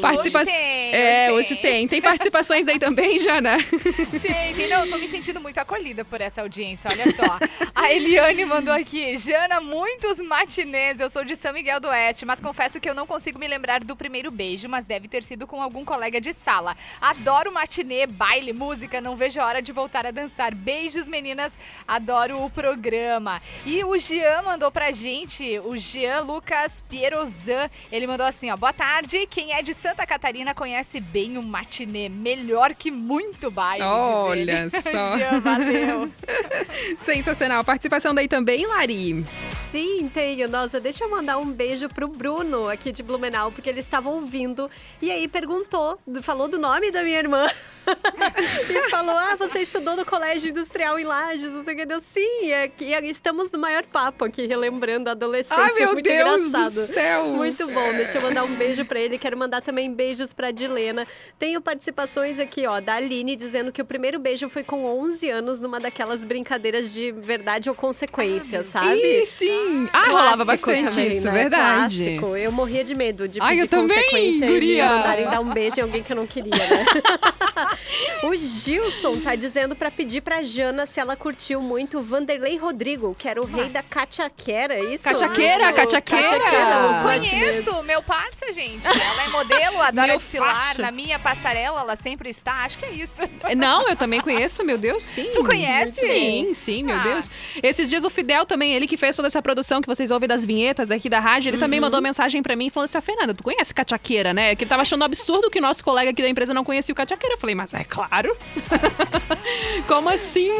Participa... 0.00 0.40
Hoje 0.40 0.50
tem, 0.50 0.94
É, 0.94 1.32
hoje 1.32 1.42
hoje 1.52 1.56
tem. 1.56 1.88
Tem 1.88 2.00
participações 2.00 2.66
aí 2.68 2.78
também, 2.78 3.18
Jana? 3.18 3.56
Tem, 4.22 4.52
entendeu? 4.52 4.80
Eu 4.80 4.90
tô 4.90 4.98
me 4.98 5.08
sentindo 5.08 5.40
muito 5.40 5.58
acolhida 5.58 6.04
por 6.04 6.20
essa 6.20 6.40
audiência, 6.40 6.90
olha 6.90 7.04
só. 7.14 7.38
A 7.74 7.92
Eliane 7.92 8.44
mandou 8.44 8.72
aqui, 8.72 9.16
Jana, 9.16 9.60
muitos 9.60 10.18
matinês, 10.18 11.00
eu 11.00 11.10
sou 11.10 11.24
de 11.24 11.34
São 11.36 11.52
Miguel 11.52 11.80
do 11.80 11.88
Oeste, 11.88 12.24
mas 12.24 12.40
confesso 12.40 12.80
que 12.80 12.88
eu 12.88 12.94
não 12.94 13.06
consigo 13.06 13.38
me 13.38 13.48
lembrar 13.48 13.82
do 13.82 13.96
primeiro 13.96 14.30
beijo, 14.30 14.68
mas 14.68 14.86
deve 14.86 15.08
ter 15.08 15.22
sido 15.22 15.46
com 15.46 15.62
algum 15.62 15.84
colega 15.84 16.20
de 16.20 16.32
sala. 16.32 16.76
Adoro 17.00 17.52
matinê, 17.52 18.06
baile, 18.06 18.52
música, 18.52 19.00
não 19.00 19.16
vejo 19.16 19.40
a 19.40 19.46
hora 19.46 19.62
de 19.62 19.72
voltar 19.72 20.06
a 20.06 20.10
dançar. 20.10 20.54
Beijos, 20.54 21.08
meninas, 21.08 21.56
adoro 21.86 22.42
o 22.42 22.50
programa. 22.50 23.42
E 23.66 23.82
o 23.84 23.98
Jean 23.98 24.42
mandou 24.42 24.70
pra 24.70 24.92
gente, 24.92 25.58
o 25.64 25.76
Jean 25.76 26.20
Lucas 26.20 26.82
Pierozan, 26.88 27.68
ele 27.90 28.06
mandou 28.06 28.26
assim, 28.26 28.50
ó, 28.50 28.56
boa 28.56 28.72
tarde, 28.72 28.91
quem 29.30 29.52
é 29.52 29.62
de 29.62 29.72
Santa 29.74 30.06
Catarina 30.06 30.54
conhece 30.54 31.00
bem 31.00 31.38
o 31.38 31.42
matinê, 31.42 32.08
melhor 32.08 32.74
que 32.74 32.90
muito 32.90 33.50
baile, 33.50 33.84
diz 33.84 34.08
Olha 34.08 34.52
ele. 34.62 34.70
só. 34.82 35.18
Jean, 35.18 35.40
valeu. 35.40 36.10
Sensacional. 36.98 37.64
Participação 37.64 38.14
daí 38.14 38.28
também, 38.28 38.66
Lari. 38.66 39.24
Sim, 39.70 40.10
tenho. 40.12 40.48
Nossa, 40.48 40.78
deixa 40.78 41.04
eu 41.04 41.10
mandar 41.10 41.38
um 41.38 41.50
beijo 41.50 41.88
pro 41.88 42.06
Bruno 42.06 42.68
aqui 42.68 42.92
de 42.92 43.02
Blumenau, 43.02 43.50
porque 43.50 43.70
ele 43.70 43.80
estava 43.80 44.10
ouvindo 44.10 44.70
e 45.00 45.10
aí 45.10 45.26
perguntou, 45.26 45.98
falou 46.22 46.46
do 46.46 46.58
nome 46.58 46.90
da 46.90 47.02
minha 47.02 47.18
irmã. 47.18 47.46
e 48.70 48.90
falou: 48.90 49.16
Ah, 49.16 49.36
você 49.36 49.60
estudou 49.60 49.96
no 49.96 50.04
Colégio 50.04 50.50
Industrial 50.50 50.98
em 50.98 51.04
Lages, 51.04 51.52
não 51.52 51.64
sei 51.64 51.74
o 51.74 51.76
que. 51.76 52.00
Sim, 52.00 52.50
é, 52.52 52.68
que- 52.68 52.84
estamos 53.06 53.50
no 53.50 53.58
maior 53.58 53.84
papo 53.84 54.24
aqui, 54.24 54.46
relembrando 54.46 55.08
a 55.08 55.12
adolescência. 55.12 55.62
Ai, 55.62 55.72
meu 55.74 55.92
Muito 55.92 56.04
Deus 56.08 56.46
engraçado. 56.46 56.74
do 56.74 56.86
céu. 56.86 57.24
Muito 57.28 57.66
bom. 57.68 57.92
Deixa 57.94 58.18
eu 58.18 58.22
mandar 58.22 58.44
um 58.44 58.54
beijo 58.54 58.84
pra 58.84 59.00
ele. 59.00 59.18
Quero 59.18 59.36
mandar 59.36 59.60
também 59.60 59.92
beijos 59.92 60.32
pra 60.32 60.50
Dilena. 60.50 61.06
Tenho 61.38 61.60
participações 61.60 62.38
aqui, 62.38 62.66
ó, 62.66 62.80
da 62.80 62.94
Aline, 62.94 63.36
dizendo 63.36 63.72
que 63.72 63.82
o 63.82 63.84
primeiro 63.84 64.18
beijo 64.18 64.48
foi 64.48 64.62
com 64.62 64.84
11 64.84 65.28
anos, 65.30 65.60
numa 65.60 65.78
daquelas 65.80 66.24
brincadeiras 66.24 66.92
de 66.92 67.10
verdade 67.12 67.68
ou 67.68 67.74
consequência, 67.74 68.64
sabe? 68.64 69.22
Ih, 69.22 69.26
sim. 69.26 69.88
Ah, 69.92 70.06
rolava 70.06 70.44
Clássico 70.44 70.70
bastante 70.70 70.90
também, 70.94 71.08
isso, 71.08 71.26
né? 71.26 71.32
verdade. 71.32 72.04
Clássico. 72.04 72.36
Eu 72.36 72.52
morria 72.52 72.84
de 72.84 72.94
medo 72.94 73.28
de 73.28 73.40
Ai, 73.40 73.50
pedir 73.56 73.60
eu 73.62 73.68
também, 73.68 73.96
consequência 73.98 74.46
e 74.50 74.60
me 74.60 74.76
mandarem 74.82 75.24
dar 75.26 75.40
um 75.40 75.50
beijo 75.52 75.78
em 75.78 75.82
alguém 75.82 76.02
que 76.02 76.12
eu 76.12 76.16
não 76.16 76.26
queria, 76.26 76.54
né? 76.56 76.86
o 78.24 78.34
Gilson 78.36 79.20
tá 79.20 79.34
dizendo 79.34 79.74
pra 79.76 79.90
pedir 79.90 80.20
pra 80.20 80.42
Jana 80.42 80.86
se 80.86 81.00
ela 81.00 81.16
curtiu 81.16 81.60
muito 81.60 81.98
o 81.98 82.02
Vanderlei 82.02 82.56
Rodrigo, 82.56 83.14
que 83.18 83.28
era 83.28 83.40
o 83.40 83.46
rei 83.46 83.68
da 83.68 83.82
cachaquera, 83.82 84.74
é 84.74 84.84
isso? 84.94 85.04
Cachaqueira, 85.04 85.68
Ah, 85.68 87.02
matinês. 87.04 87.64
Conheço, 87.64 87.82
meu 87.84 88.02
parça, 88.02 88.52
gente. 88.52 88.86
Ela 88.86 89.24
é 89.24 89.28
modelo, 89.28 89.80
adora 89.82 90.06
Meu 90.08 90.18
desfilar. 90.18 90.60
facho. 90.60 90.80
Na 90.80 90.90
minha 90.90 91.18
passarela, 91.18 91.80
ela 91.80 91.96
sempre 91.96 92.28
está. 92.30 92.64
Acho 92.64 92.78
que 92.78 92.84
é 92.84 92.90
isso. 92.90 93.12
Não, 93.56 93.88
eu 93.88 93.96
também 93.96 94.20
conheço, 94.20 94.64
meu 94.64 94.78
Deus, 94.78 95.04
sim. 95.04 95.30
Tu 95.34 95.44
conhece? 95.44 96.06
Sim, 96.06 96.52
sim, 96.54 96.82
meu 96.82 96.96
Ah. 96.96 97.02
Deus. 97.02 97.30
Esses 97.62 97.88
dias 97.88 98.04
o 98.04 98.10
Fidel 98.10 98.44
também, 98.46 98.72
ele 98.74 98.86
que 98.86 98.96
fez 98.96 99.14
toda 99.16 99.28
essa 99.28 99.40
produção 99.42 99.80
que 99.80 99.86
vocês 99.88 100.10
ouvem 100.10 100.28
das 100.28 100.44
vinhetas 100.44 100.90
aqui 100.90 101.08
da 101.08 101.18
rádio, 101.20 101.48
ele 101.50 101.56
Uhum. 101.56 101.60
também 101.62 101.80
mandou 101.80 102.00
mensagem 102.00 102.42
pra 102.42 102.54
mim 102.56 102.70
falando 102.70 102.88
assim: 102.88 102.98
"Ah, 102.98 103.02
Fernanda, 103.02 103.34
tu 103.34 103.42
conhece 103.42 103.72
cachaqueira, 103.74 104.32
né? 104.32 104.54
Que 104.54 104.64
ele 104.64 104.68
tava 104.68 104.82
achando 104.82 105.04
absurdo 105.04 105.50
que 105.50 105.58
o 105.58 105.62
nosso 105.62 105.82
colega 105.84 106.10
aqui 106.10 106.22
da 106.22 106.28
empresa 106.28 106.52
não 106.54 106.64
conhecia 106.64 106.92
o 106.92 106.96
cachaqueira. 106.96 107.34
Eu 107.34 107.38
falei: 107.38 107.51
"Mas 107.54 107.72
é 107.74 107.84
claro". 107.84 108.34
Como 109.86 110.08
assim? 110.08 110.50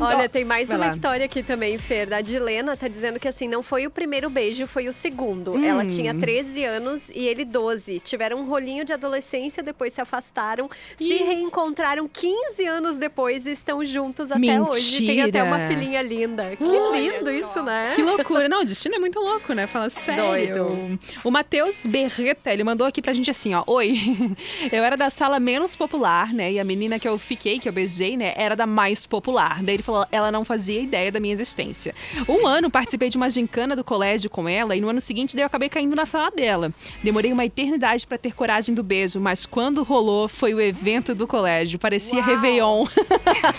Olha, 0.00 0.28
tem 0.28 0.44
mais 0.44 0.68
Vai 0.68 0.76
uma 0.76 0.86
lá. 0.86 0.92
história 0.92 1.24
aqui 1.26 1.42
também, 1.42 1.78
Fer. 1.78 2.06
Da 2.06 2.20
Dilena 2.20 2.76
tá 2.76 2.88
dizendo 2.88 3.18
que 3.20 3.28
assim, 3.28 3.48
não 3.48 3.62
foi 3.62 3.86
o 3.86 3.90
primeiro 3.90 4.28
beijo, 4.28 4.66
foi 4.66 4.88
o 4.88 4.92
segundo. 4.92 5.52
Hum. 5.52 5.64
Ela 5.64 5.86
tinha 5.86 6.14
13 6.14 6.64
anos 6.64 7.10
e 7.10 7.26
ele 7.26 7.44
12. 7.44 8.00
Tiveram 8.00 8.38
um 8.40 8.44
rolinho 8.46 8.84
de 8.84 8.92
adolescência, 8.92 9.62
depois 9.62 9.92
se 9.92 10.00
afastaram, 10.00 10.68
se 10.96 11.04
Ih. 11.14 11.22
reencontraram 11.24 12.08
15 12.08 12.66
anos 12.66 12.96
depois 12.96 13.46
e 13.46 13.52
estão 13.52 13.84
juntos 13.84 14.30
até 14.30 14.60
hoje. 14.60 15.06
Tem 15.06 15.22
até 15.22 15.42
uma 15.42 15.58
Mentira. 15.58 15.74
filhinha 15.80 16.02
linda. 16.02 16.56
Que 16.56 16.64
Olha 16.64 16.98
lindo 16.98 17.24
só. 17.24 17.30
isso, 17.30 17.62
né? 17.62 17.92
Que 17.94 18.02
loucura. 18.02 18.48
Não, 18.48 18.62
o 18.62 18.64
destino 18.64 18.94
é 18.94 18.98
muito 18.98 19.18
louco, 19.20 19.52
né? 19.52 19.66
Fala 19.66 19.88
sério. 19.90 20.24
Doido. 20.24 20.98
O 21.24 21.30
Matheus 21.30 21.86
Berreta, 21.86 22.52
ele 22.52 22.64
mandou 22.64 22.86
aqui 22.86 23.00
pra 23.00 23.12
gente 23.12 23.30
assim, 23.30 23.54
ó. 23.54 23.62
Oi, 23.66 23.94
eu 24.72 24.82
era 24.82 24.96
da 24.96 25.10
sala 25.10 25.38
menos 25.38 25.76
popular, 25.76 26.15
né? 26.32 26.52
E 26.52 26.60
a 26.60 26.64
menina 26.64 26.98
que 26.98 27.08
eu 27.08 27.18
fiquei, 27.18 27.58
que 27.58 27.68
eu 27.68 27.72
beijei, 27.72 28.16
né? 28.16 28.32
Era 28.36 28.56
da 28.56 28.66
mais 28.66 29.06
popular. 29.06 29.62
Daí 29.62 29.76
ele 29.76 29.82
falou, 29.82 30.06
ela 30.10 30.32
não 30.32 30.44
fazia 30.44 30.80
ideia 30.80 31.12
da 31.12 31.20
minha 31.20 31.32
existência. 31.32 31.94
Um 32.28 32.46
ano 32.46 32.70
participei 32.70 33.08
de 33.08 33.16
uma 33.16 33.28
gincana 33.28 33.76
do 33.76 33.84
colégio 33.84 34.30
com 34.30 34.48
ela 34.48 34.74
e 34.74 34.80
no 34.80 34.88
ano 34.88 35.00
seguinte 35.00 35.34
daí 35.34 35.42
eu 35.42 35.46
acabei 35.46 35.68
caindo 35.68 35.94
na 35.94 36.06
sala 36.06 36.30
dela. 36.30 36.72
Demorei 37.02 37.32
uma 37.32 37.44
eternidade 37.44 38.06
pra 38.06 38.18
ter 38.18 38.34
coragem 38.34 38.74
do 38.74 38.82
beijo, 38.82 39.20
mas 39.20 39.44
quando 39.46 39.82
rolou 39.82 40.28
foi 40.28 40.54
o 40.54 40.60
evento 40.60 41.14
do 41.14 41.26
colégio. 41.26 41.78
Parecia 41.78 42.18
Uau. 42.20 42.28
Réveillon. 42.28 42.86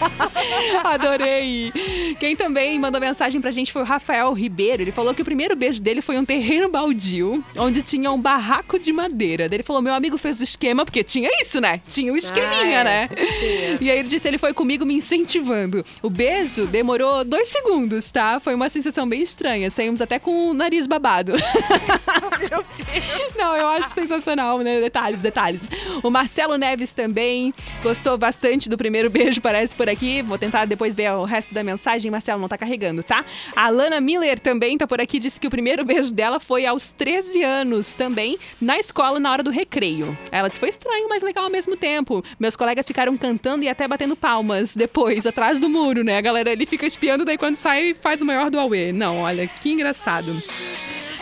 Adorei. 0.83 1.71
Quem 2.19 2.35
também 2.35 2.79
mandou 2.79 2.99
mensagem 2.99 3.39
pra 3.39 3.51
gente 3.51 3.71
foi 3.71 3.81
o 3.81 3.85
Rafael 3.85 4.31
Ribeiro. 4.33 4.81
Ele 4.81 4.91
falou 4.91 5.13
que 5.13 5.21
o 5.21 5.25
primeiro 5.25 5.55
beijo 5.55 5.81
dele 5.81 6.01
foi 6.01 6.17
um 6.17 6.25
terreno 6.25 6.69
baldio, 6.69 7.43
onde 7.57 7.81
tinha 7.81 8.11
um 8.11 8.19
barraco 8.19 8.79
de 8.79 8.91
madeira. 8.91 9.49
Daí 9.49 9.57
ele 9.57 9.63
falou: 9.63 9.81
meu 9.81 9.93
amigo 9.93 10.17
fez 10.17 10.39
o 10.39 10.43
esquema, 10.43 10.85
porque 10.85 11.03
tinha 11.03 11.29
isso, 11.41 11.59
né? 11.59 11.81
Tinha 11.87 12.11
o 12.11 12.17
esqueminha, 12.55 12.77
Ah, 12.77 12.81
é. 12.81 12.83
né? 12.83 13.07
Tinha. 13.07 13.77
E 13.81 13.91
aí 13.91 13.99
ele 13.99 14.07
disse: 14.07 14.27
ele 14.27 14.37
foi 14.37 14.53
comigo 14.53 14.85
me 14.85 14.93
incentivando. 14.95 15.85
O 16.01 16.09
beijo 16.09 16.65
demorou 16.67 17.23
dois 17.23 17.47
segundos, 17.49 18.11
tá? 18.11 18.39
Foi 18.39 18.55
uma 18.55 18.69
sensação 18.69 19.07
bem 19.07 19.21
estranha. 19.21 19.69
Saímos 19.69 20.01
até 20.01 20.19
com 20.19 20.49
o 20.49 20.53
nariz 20.53 20.87
babado. 20.87 21.33
Não, 23.37 23.55
eu 23.55 23.67
acho 23.67 23.93
sensacional, 23.93 24.59
né? 24.59 24.79
Detalhes, 24.81 25.21
detalhes. 25.21 25.67
O 26.03 26.09
Marcelo 26.09 26.57
Neves 26.57 26.93
também 26.93 27.53
gostou 27.83 28.17
bastante 28.17 28.69
do 28.69 28.77
primeiro 28.77 29.09
beijo, 29.09 29.41
parece 29.41 29.75
por 29.75 29.89
aqui. 29.89 30.21
Vou 30.21 30.37
tentar 30.37 30.65
depois 30.65 30.95
ver 30.95 31.11
o 31.11 31.23
resto 31.23 31.53
da 31.53 31.63
mensagem. 31.63 32.09
Marcelo 32.11 32.41
não 32.41 32.47
tá 32.47 32.57
carregando, 32.57 33.03
tá? 33.03 33.25
A 33.55 33.69
Lana 33.69 33.99
Miller 33.99 34.39
também 34.39 34.77
tá 34.77 34.87
por 34.87 34.99
aqui, 35.01 35.19
disse 35.19 35.39
que 35.39 35.47
o 35.47 35.49
primeiro 35.49 35.83
beijo 35.85 36.13
dela 36.13 36.39
foi 36.39 36.65
aos 36.65 36.91
13 36.91 37.43
anos 37.43 37.95
também, 37.95 38.37
na 38.61 38.77
escola, 38.79 39.19
na 39.19 39.31
hora 39.31 39.43
do 39.43 39.49
recreio. 39.51 40.17
Ela 40.31 40.47
disse: 40.47 40.59
foi 40.59 40.69
estranho, 40.69 41.07
mas 41.09 41.21
legal 41.21 41.45
ao 41.45 41.51
mesmo 41.51 41.75
tempo. 41.75 42.23
Meus 42.39 42.55
colegas 42.55 42.85
ficaram 42.85 43.17
cantando 43.17 43.63
e 43.63 43.69
até 43.69 43.87
batendo 43.87 44.15
palmas 44.15 44.75
depois, 44.75 45.25
atrás 45.25 45.59
do 45.59 45.67
muro, 45.67 46.03
né? 46.03 46.17
A 46.17 46.21
galera 46.21 46.51
ali 46.51 46.65
fica 46.65 46.85
espiando, 46.85 47.25
daí 47.25 47.37
quando 47.37 47.55
sai, 47.55 47.95
faz 47.99 48.21
o 48.21 48.25
maior 48.25 48.51
do 48.51 48.59
Aue. 48.59 48.91
Não, 48.91 49.21
olha, 49.21 49.47
que 49.47 49.71
engraçado. 49.71 50.41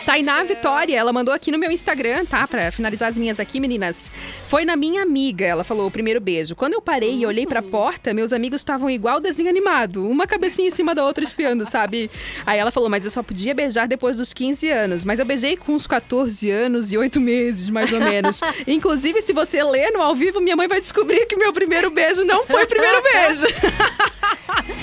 Tainá 0.06 0.44
Vitória, 0.44 0.96
ela 0.96 1.12
mandou 1.12 1.34
aqui 1.34 1.50
no 1.50 1.58
meu 1.58 1.68
Instagram, 1.68 2.24
tá? 2.26 2.46
Pra 2.46 2.70
finalizar 2.70 3.08
as 3.08 3.18
minhas 3.18 3.36
daqui, 3.36 3.58
meninas. 3.58 4.12
Foi 4.46 4.64
na 4.64 4.76
minha 4.76 5.02
amiga, 5.02 5.44
ela 5.44 5.64
falou 5.64 5.88
o 5.88 5.90
primeiro 5.90 6.20
beijo. 6.20 6.54
Quando 6.54 6.74
eu 6.74 6.80
parei 6.80 7.16
e 7.18 7.26
olhei 7.26 7.44
pra 7.44 7.60
porta, 7.60 8.14
meus 8.14 8.32
amigos 8.32 8.60
estavam 8.60 8.88
igual 8.88 9.18
desenho 9.18 9.48
animado. 9.48 10.08
Uma 10.08 10.24
cabecinha 10.24 10.68
em 10.68 10.70
cima 10.70 10.94
da 10.94 11.04
outra 11.04 11.24
espiando, 11.24 11.64
sabe? 11.64 12.08
Aí 12.46 12.56
ela 12.56 12.70
falou, 12.70 12.88
mas 12.88 13.04
eu 13.04 13.10
só 13.10 13.20
podia 13.20 13.52
beijar 13.52 13.88
depois 13.88 14.16
dos 14.16 14.32
15 14.32 14.68
anos. 14.70 15.04
Mas 15.04 15.18
eu 15.18 15.26
beijei 15.26 15.56
com 15.56 15.72
uns 15.72 15.88
14 15.88 16.48
anos 16.52 16.92
e 16.92 16.96
8 16.96 17.20
meses, 17.20 17.68
mais 17.68 17.92
ou 17.92 17.98
menos. 17.98 18.40
Inclusive, 18.64 19.20
se 19.22 19.32
você 19.32 19.60
ler 19.64 19.90
no 19.90 20.00
ao 20.00 20.14
vivo, 20.14 20.40
minha 20.40 20.54
mãe 20.54 20.68
vai 20.68 20.78
descobrir 20.78 21.26
que 21.26 21.34
meu 21.34 21.52
primeiro 21.52 21.90
beijo 21.90 22.24
não 22.24 22.46
foi 22.46 22.62
o 22.62 22.68
primeiro 22.68 23.02
beijo. 23.02 23.46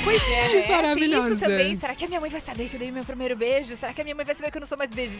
Pois 0.03 0.21
é, 0.29 0.53
né? 0.55 0.61
Tem 0.67 0.75
Maravilhosa. 0.75 1.29
isso 1.29 1.39
também. 1.39 1.79
Será 1.79 1.95
que 1.95 2.03
a 2.03 2.07
minha 2.09 2.19
mãe 2.19 2.29
vai 2.29 2.41
saber 2.41 2.67
que 2.67 2.75
eu 2.75 2.79
dei 2.79 2.91
meu 2.91 3.05
primeiro 3.05 3.37
beijo? 3.37 3.73
Será 3.77 3.93
que 3.93 4.01
a 4.01 4.03
minha 4.03 4.15
mãe 4.15 4.25
vai 4.25 4.35
saber 4.35 4.51
que 4.51 4.57
eu 4.57 4.61
não 4.61 4.67
sou 4.67 4.77
mais 4.77 4.91
bebê? 4.91 5.12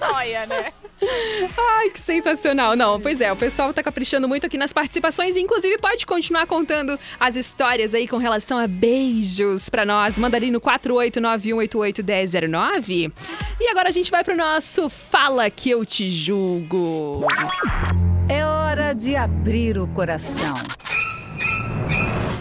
Noia, 0.00 0.46
né? 0.46 0.72
Ai, 1.56 1.90
que 1.90 2.00
sensacional. 2.00 2.74
Não, 2.76 3.00
pois 3.00 3.20
é, 3.20 3.32
o 3.32 3.36
pessoal 3.36 3.74
tá 3.74 3.82
caprichando 3.82 4.28
muito 4.28 4.46
aqui 4.46 4.56
nas 4.56 4.72
participações. 4.72 5.36
Inclusive, 5.36 5.76
pode 5.78 6.06
continuar 6.06 6.46
contando 6.46 6.96
as 7.18 7.34
histórias 7.36 7.94
aí 7.94 8.08
com 8.08 8.16
relação 8.16 8.58
a 8.58 8.66
beijos 8.66 9.68
pra 9.68 9.84
nós. 9.84 10.18
Manda 10.18 10.36
ali 10.36 10.50
no 10.50 10.60
48918811009. 10.60 13.12
E 13.60 13.68
agora 13.68 13.88
a 13.88 13.92
gente 13.92 14.10
vai 14.10 14.24
pro 14.24 14.36
nosso 14.36 14.88
Fala 14.88 15.48
Que 15.50 15.70
Eu 15.70 15.84
Te 15.84 16.10
Julgo. 16.10 17.26
É 18.28 18.44
hora 18.44 18.92
de 18.94 19.14
abrir 19.16 19.78
o 19.78 19.86
coração. 19.88 20.54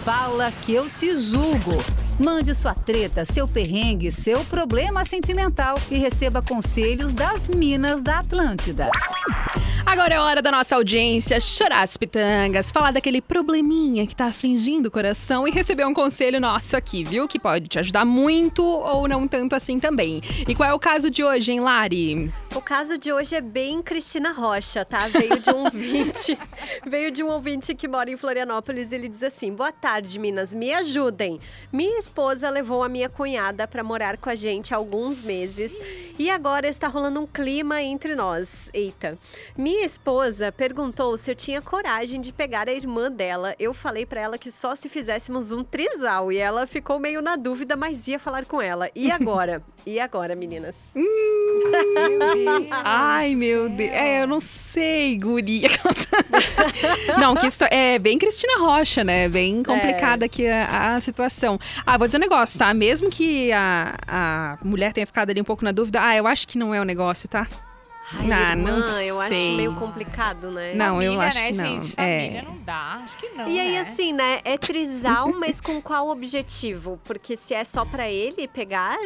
Fala 0.04 0.52
que 0.66 0.74
eu 0.74 0.90
te 0.90 1.18
julgo. 1.18 2.03
Mande 2.20 2.54
sua 2.54 2.76
treta, 2.76 3.26
seu 3.26 3.48
perrengue, 3.48 4.12
seu 4.12 4.46
problema 4.46 5.04
sentimental 5.04 5.76
e 5.90 5.98
receba 5.98 6.44
conselhos 6.44 7.12
das 7.12 7.50
Minas 7.50 8.04
da 8.04 8.20
Atlântida. 8.20 8.90
Agora 9.94 10.16
é 10.16 10.20
hora 10.20 10.42
da 10.42 10.52
nossa 10.52 10.76
audiência 10.76 11.40
chorar 11.40 11.84
as 11.84 11.96
pitangas, 11.98 12.72
falar 12.72 12.90
daquele 12.90 13.22
probleminha 13.22 14.08
que 14.08 14.16
tá 14.16 14.26
afligindo 14.26 14.88
o 14.88 14.92
coração 14.92 15.48
e 15.48 15.52
receber 15.52 15.86
um 15.86 15.94
conselho 15.94 16.40
nosso 16.40 16.76
aqui, 16.76 17.04
viu? 17.04 17.28
Que 17.28 17.40
pode 17.40 17.68
te 17.68 17.78
ajudar 17.78 18.04
muito 18.04 18.66
ou 18.66 19.08
não 19.08 19.28
tanto 19.28 19.56
assim 19.56 19.80
também. 19.80 20.20
E 20.48 20.56
qual 20.56 20.68
é 20.68 20.74
o 20.74 20.80
caso 20.80 21.12
de 21.12 21.24
hoje, 21.24 21.52
hein, 21.52 21.60
Lari? 21.60 22.34
O 22.56 22.62
caso 22.62 22.98
de 22.98 23.14
hoje 23.14 23.36
é 23.36 23.42
bem 23.42 23.84
Cristina 23.84 24.32
Rocha, 24.32 24.84
tá? 24.84 25.08
Veio 25.08 25.40
de 25.40 25.52
um 25.52 25.62
ouvinte. 25.66 26.40
veio 26.88 27.12
de 27.12 27.22
um 27.22 27.28
ouvinte 27.28 27.76
que 27.76 27.88
mora 27.88 28.10
em 28.10 28.18
Florianópolis 28.18 28.92
e 28.92 28.96
ele 28.96 29.08
diz 29.08 29.22
assim: 29.22 29.54
Boa 29.54 29.72
tarde, 29.72 30.18
Minas, 30.18 30.56
me 30.56 30.74
ajudem. 30.74 31.40
Minha 31.72 32.00
esposa 32.00 32.50
levou 32.50 32.82
a 32.82 32.90
minha 32.90 33.10
cunhada 33.10 33.68
para 33.68 33.84
morar 33.84 34.18
com 34.18 34.32
a 34.32 34.36
gente 34.36 34.74
há 34.74 34.78
alguns 34.78 35.24
meses 35.24 35.80
e 36.18 36.32
agora 36.32 36.68
está 36.68 36.88
rolando 36.88 37.20
um 37.20 37.28
clima 37.28 37.80
entre 37.84 38.16
nós. 38.16 38.72
Eita. 38.74 39.20
Minha 39.56 39.83
esposa 39.84 40.52
perguntou 40.52 41.18
se 41.18 41.32
eu 41.32 41.36
tinha 41.36 41.62
coragem 41.62 42.22
de 42.22 42.32
pegar 42.32 42.68
a 42.68 42.74
irmã 42.74 43.12
dela. 43.12 43.56
Eu 43.60 43.74
falei 43.74 44.06
para 44.06 44.22
ela 44.22 44.38
que 44.38 44.52
só 44.52 44.76
se 44.76 44.90
fizéssemos 44.90 45.52
um 45.52 45.64
trisal 45.64 46.32
e 46.32 46.38
ela 46.38 46.66
ficou 46.66 47.00
meio 47.00 47.22
na 47.22 47.36
dúvida, 47.36 47.76
mas 47.76 48.08
ia 48.08 48.20
falar 48.20 48.46
com 48.46 48.62
ela. 48.62 48.90
E 48.96 49.10
agora? 49.12 49.62
e 49.86 50.00
agora, 50.00 50.36
meninas? 50.36 50.76
Ai, 52.72 53.36
meu 53.36 53.70
Deus. 53.70 53.92
É, 53.92 54.24
eu 54.24 54.28
não 54.28 54.40
sei, 54.40 55.18
guria. 55.18 55.68
não, 57.20 57.36
que 57.36 57.48
é 57.70 58.00
bem 58.00 58.18
Cristina 58.18 58.60
Rocha, 58.60 59.04
né? 59.04 59.28
Bem 59.28 59.62
complicada 59.64 60.26
aqui 60.26 60.48
a, 60.48 60.96
a 60.96 61.00
situação. 61.02 61.60
Ah, 61.86 61.98
vou 61.98 62.08
dizer 62.08 62.18
um 62.18 62.22
negócio, 62.22 62.58
tá? 62.58 62.74
Mesmo 62.74 63.10
que 63.10 63.52
a, 63.52 63.98
a 64.08 64.58
mulher 64.64 64.94
tenha 64.94 65.06
ficado 65.06 65.30
ali 65.30 65.42
um 65.42 65.46
pouco 65.46 65.66
na 65.66 65.72
dúvida, 65.72 66.02
ah, 66.02 66.16
eu 66.16 66.26
acho 66.26 66.48
que 66.48 66.58
não 66.58 66.74
é 66.74 66.80
o 66.80 66.86
negócio, 66.86 67.28
tá? 67.28 67.48
Ai, 68.12 68.28
ah, 68.32 68.50
irmã, 68.52 68.80
não 68.80 69.02
eu 69.02 69.20
acho 69.22 69.32
meio 69.32 69.74
complicado, 69.76 70.52
né? 70.52 70.74
Não, 70.76 71.02
eu 71.02 71.14
Família, 71.14 71.28
acho 71.30 71.40
né, 71.40 71.52
que 71.52 71.58
não. 71.58 71.82
gente? 71.82 71.94
É. 71.98 72.20
Família 72.20 72.42
não 72.44 72.58
dá. 72.64 73.02
Acho 73.04 73.18
que 73.18 73.30
não, 73.30 73.50
E 73.50 73.60
aí, 73.60 73.72
né? 73.72 73.80
assim, 73.80 74.14
né? 74.14 74.42
É 74.44 74.58
trisal, 74.58 75.32
mas 75.40 75.62
com 75.62 75.82
qual 75.82 76.10
objetivo? 76.10 77.00
Porque 77.04 77.38
se 77.38 77.54
é 77.54 77.64
só 77.64 77.86
pra 77.86 78.10
ele 78.10 78.48
pegar, 78.48 78.98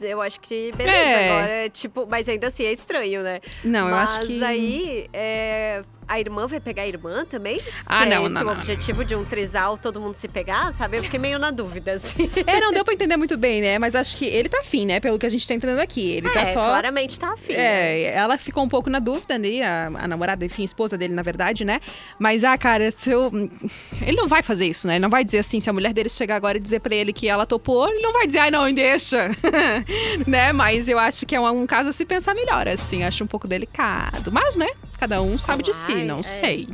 eu 0.00 0.22
acho 0.22 0.40
que 0.40 0.72
beleza. 0.72 0.96
É. 0.96 1.30
Agora, 1.30 1.70
tipo, 1.70 2.06
mas 2.06 2.28
ainda 2.28 2.46
assim 2.46 2.64
é 2.64 2.72
estranho, 2.72 3.22
né? 3.22 3.40
Não, 3.64 3.88
eu 3.88 3.94
mas 3.94 4.18
acho 4.18 4.26
que. 4.26 4.44
aí, 4.44 5.08
é, 5.12 5.82
a 6.10 6.18
irmã 6.18 6.48
vai 6.48 6.58
pegar 6.58 6.82
a 6.82 6.88
irmã 6.88 7.24
também? 7.24 7.60
Ah, 7.86 8.02
se 8.02 8.10
não, 8.10 8.22
é 8.22 8.26
esse 8.26 8.34
não, 8.34 8.40
o 8.40 8.44
não, 8.46 8.52
objetivo 8.52 9.04
de 9.04 9.14
um 9.14 9.24
trisal, 9.24 9.78
todo 9.78 10.00
mundo 10.00 10.16
se 10.16 10.26
pegar, 10.26 10.72
sabe? 10.72 10.98
Eu 10.98 11.04
fiquei 11.04 11.20
meio 11.20 11.38
na 11.38 11.52
dúvida, 11.52 11.92
assim. 11.92 12.28
É, 12.46 12.60
não 12.60 12.72
deu 12.72 12.84
pra 12.84 12.92
entender 12.92 13.16
muito 13.16 13.38
bem, 13.38 13.60
né? 13.60 13.78
Mas 13.78 13.94
acho 13.94 14.16
que 14.16 14.24
ele 14.24 14.48
tá 14.48 14.58
afim, 14.58 14.84
né? 14.84 14.98
Pelo 14.98 15.20
que 15.20 15.24
a 15.24 15.28
gente 15.28 15.46
tá 15.46 15.54
entendendo 15.54 15.78
aqui. 15.78 16.10
Ele 16.10 16.28
tá 16.28 16.40
é, 16.40 16.46
só. 16.46 16.64
claramente 16.64 17.18
tá 17.18 17.32
afim. 17.32 17.52
né? 17.52 18.00
É, 18.00 18.14
ela 18.14 18.36
ficou 18.36 18.64
um 18.64 18.68
pouco 18.68 18.90
na 18.90 18.98
dúvida 18.98 19.34
ali, 19.34 19.62
a, 19.62 19.86
a 19.86 20.08
namorada, 20.08 20.44
enfim, 20.44 20.64
esposa 20.64 20.98
dele, 20.98 21.14
na 21.14 21.22
verdade, 21.22 21.64
né? 21.64 21.80
Mas, 22.18 22.42
ah, 22.42 22.58
cara, 22.58 22.90
se 22.90 23.08
eu... 23.08 23.30
ele 24.02 24.16
não 24.16 24.26
vai 24.26 24.42
fazer 24.42 24.66
isso, 24.66 24.88
né? 24.88 24.94
Ele 24.94 25.02
não 25.02 25.10
vai 25.10 25.22
dizer 25.22 25.38
assim, 25.38 25.60
se 25.60 25.70
a 25.70 25.72
mulher 25.72 25.92
dele 25.92 26.08
chegar 26.08 26.34
agora 26.34 26.58
e 26.58 26.60
dizer 26.60 26.80
pra 26.80 26.94
ele 26.94 27.12
que 27.12 27.28
ela 27.28 27.46
topou, 27.46 27.88
ele 27.88 28.02
não 28.02 28.12
vai 28.12 28.26
dizer, 28.26 28.40
ai, 28.40 28.50
não, 28.50 28.72
deixa. 28.72 29.28
né? 30.26 30.52
Mas 30.52 30.88
eu 30.88 30.98
acho 30.98 31.24
que 31.24 31.36
é 31.36 31.40
um, 31.40 31.62
um 31.62 31.66
caso 31.66 31.88
a 31.88 31.92
se 31.92 32.04
pensar 32.04 32.34
melhor, 32.34 32.66
assim, 32.66 33.04
acho 33.04 33.22
um 33.22 33.28
pouco 33.28 33.46
delicado. 33.46 34.32
Mas, 34.32 34.56
né? 34.56 34.66
Cada 35.00 35.22
um 35.22 35.38
sabe 35.38 35.62
de 35.62 35.72
si, 35.72 35.94
não 35.94 36.18
é. 36.18 36.22
sei. 36.22 36.68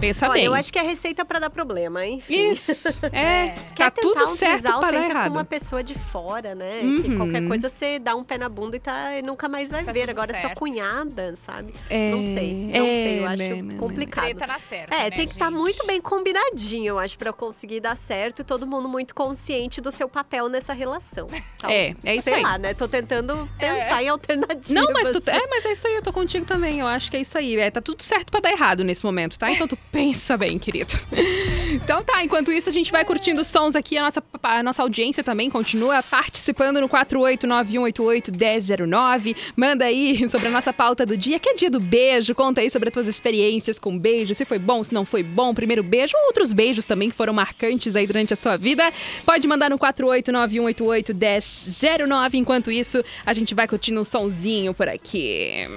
Pensa 0.00 0.26
Olha, 0.26 0.34
bem. 0.34 0.44
eu 0.46 0.54
acho 0.54 0.72
que 0.72 0.78
é 0.78 0.82
receita 0.82 1.24
pra 1.24 1.38
dar 1.38 1.50
problema, 1.50 2.06
enfim. 2.06 2.50
Isso, 2.50 2.72
é. 3.12 3.54
Se 3.56 3.74
Tá 3.74 3.90
tudo 3.90 4.22
um 4.22 4.26
certo 4.26 4.62
trisal, 4.62 4.80
para 4.80 4.90
dar 4.92 4.98
tenta 5.00 5.12
errado. 5.12 5.28
com 5.28 5.36
uma 5.36 5.44
pessoa 5.44 5.82
de 5.82 5.94
fora, 5.94 6.54
né? 6.54 6.80
Que 6.80 7.08
Uhum. 7.10 7.16
qualquer 7.16 7.46
coisa 7.48 7.68
você 7.68 7.98
dá 7.98 8.14
um 8.14 8.22
pé 8.24 8.36
na 8.38 8.48
bunda 8.48 8.76
e, 8.76 8.80
tá, 8.80 9.16
e 9.18 9.22
nunca 9.22 9.48
mais 9.48 9.70
vai 9.70 9.84
Tá 9.84 9.92
ver. 9.92 10.08
Agora 10.10 10.30
é 10.30 10.34
sua 10.34 10.40
certo. 10.48 10.58
cunhada, 10.58 11.34
sabe? 11.36 11.72
É, 11.88 12.10
Não 12.10 12.22
sei, 12.22 12.54
não 12.54 12.86
é, 12.86 13.02
sei. 13.02 13.18
Eu 13.20 13.26
acho 13.26 13.36
né, 13.42 13.62
né, 13.62 13.74
complicado. 13.78 14.24
Treta 14.24 14.46
na 14.46 14.58
certa, 14.58 14.94
É, 14.94 15.02
né, 15.04 15.10
tem 15.10 15.26
que 15.26 15.32
estar 15.32 15.46
gente? 15.50 15.58
muito 15.58 15.86
bem 15.86 16.00
combinadinho, 16.00 16.88
eu 16.90 16.98
acho, 16.98 17.16
pra 17.18 17.32
conseguir 17.32 17.80
dar 17.80 17.96
certo 17.96 18.40
e 18.40 18.44
todo 18.44 18.66
mundo 18.66 18.88
muito 18.88 19.14
consciente 19.14 19.80
do 19.80 19.90
seu 19.90 20.08
papel 20.08 20.48
nessa 20.48 20.72
relação. 20.72 21.26
Então, 21.56 21.70
É, 21.70 21.94
é 22.04 22.14
isso 22.14 22.24
sei 22.24 22.34
aí. 22.34 22.42
lá, 22.42 22.56
né? 22.58 22.74
Tô 22.74 22.88
tentando 22.88 23.48
pensar 23.58 24.02
em 24.02 24.08
alternativas. 24.08 24.70
Não, 24.70 24.92
mas 24.92 25.08
tu, 25.08 25.22
é, 25.28 25.46
mas 25.48 25.64
é 25.64 25.72
isso 25.72 25.86
aí, 25.86 25.94
eu 25.94 26.02
tô 26.02 26.12
contigo 26.12 26.44
também. 26.46 26.80
Eu 26.80 26.86
acho 26.86 27.10
que 27.10 27.16
é 27.16 27.20
isso 27.20 27.36
aí. 27.36 27.56
É, 27.56 27.70
tá 27.70 27.80
tudo 27.80 28.02
certo 28.02 28.30
pra 28.30 28.40
dar 28.40 28.50
errado 28.52 28.82
nesse 28.84 29.04
momento, 29.04 29.38
tá? 29.38 29.50
Então 29.50 29.66
tu 29.68 29.76
pensa 29.90 30.36
bem, 30.36 30.58
querido. 30.58 30.92
Então 31.72 32.02
tá, 32.02 32.24
enquanto 32.24 32.50
isso 32.50 32.68
a 32.68 32.72
gente 32.72 32.90
vai 32.90 33.04
curtindo 33.04 33.40
os 33.40 33.46
sons 33.46 33.76
aqui, 33.76 33.96
a 33.96 34.02
nossa, 34.02 34.20
a 34.42 34.60
nossa 34.60 34.82
audiência 34.82 35.22
também 35.22 35.48
continua 35.48 36.02
participando 36.02 36.80
no 36.80 36.88
48918811009. 36.88 39.36
Manda 39.54 39.84
aí 39.84 40.18
sobre 40.28 40.48
a 40.48 40.50
nossa 40.50 40.72
pauta 40.72 41.06
do 41.06 41.16
dia, 41.16 41.38
que 41.38 41.48
é 41.48 41.54
dia 41.54 41.70
do 41.70 41.78
beijo. 41.78 42.34
Conta 42.34 42.60
aí 42.60 42.68
sobre 42.68 42.88
as 42.88 42.92
tuas 42.92 43.06
experiências 43.06 43.78
com 43.78 43.96
beijo, 43.96 44.34
se 44.34 44.44
foi 44.44 44.58
bom, 44.58 44.82
se 44.82 44.92
não 44.92 45.04
foi 45.04 45.22
bom, 45.22 45.54
primeiro 45.54 45.84
beijo, 45.84 46.16
ou 46.16 46.26
outros 46.26 46.52
beijos 46.52 46.84
também 46.84 47.08
que 47.08 47.16
foram 47.16 47.32
marcantes 47.32 47.94
aí 47.94 48.04
durante 48.04 48.32
a 48.32 48.36
sua 48.36 48.56
vida. 48.56 48.92
Pode 49.24 49.46
mandar 49.46 49.70
no 49.70 49.78
48918811009. 49.78 52.34
Enquanto 52.34 52.72
isso, 52.72 53.00
a 53.24 53.32
gente 53.32 53.54
vai 53.54 53.68
curtindo 53.68 54.00
um 54.00 54.04
sonzinho 54.04 54.74
por 54.74 54.88
aqui. 54.88 55.68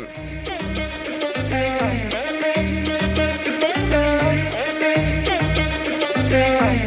Bye. 6.34 6.83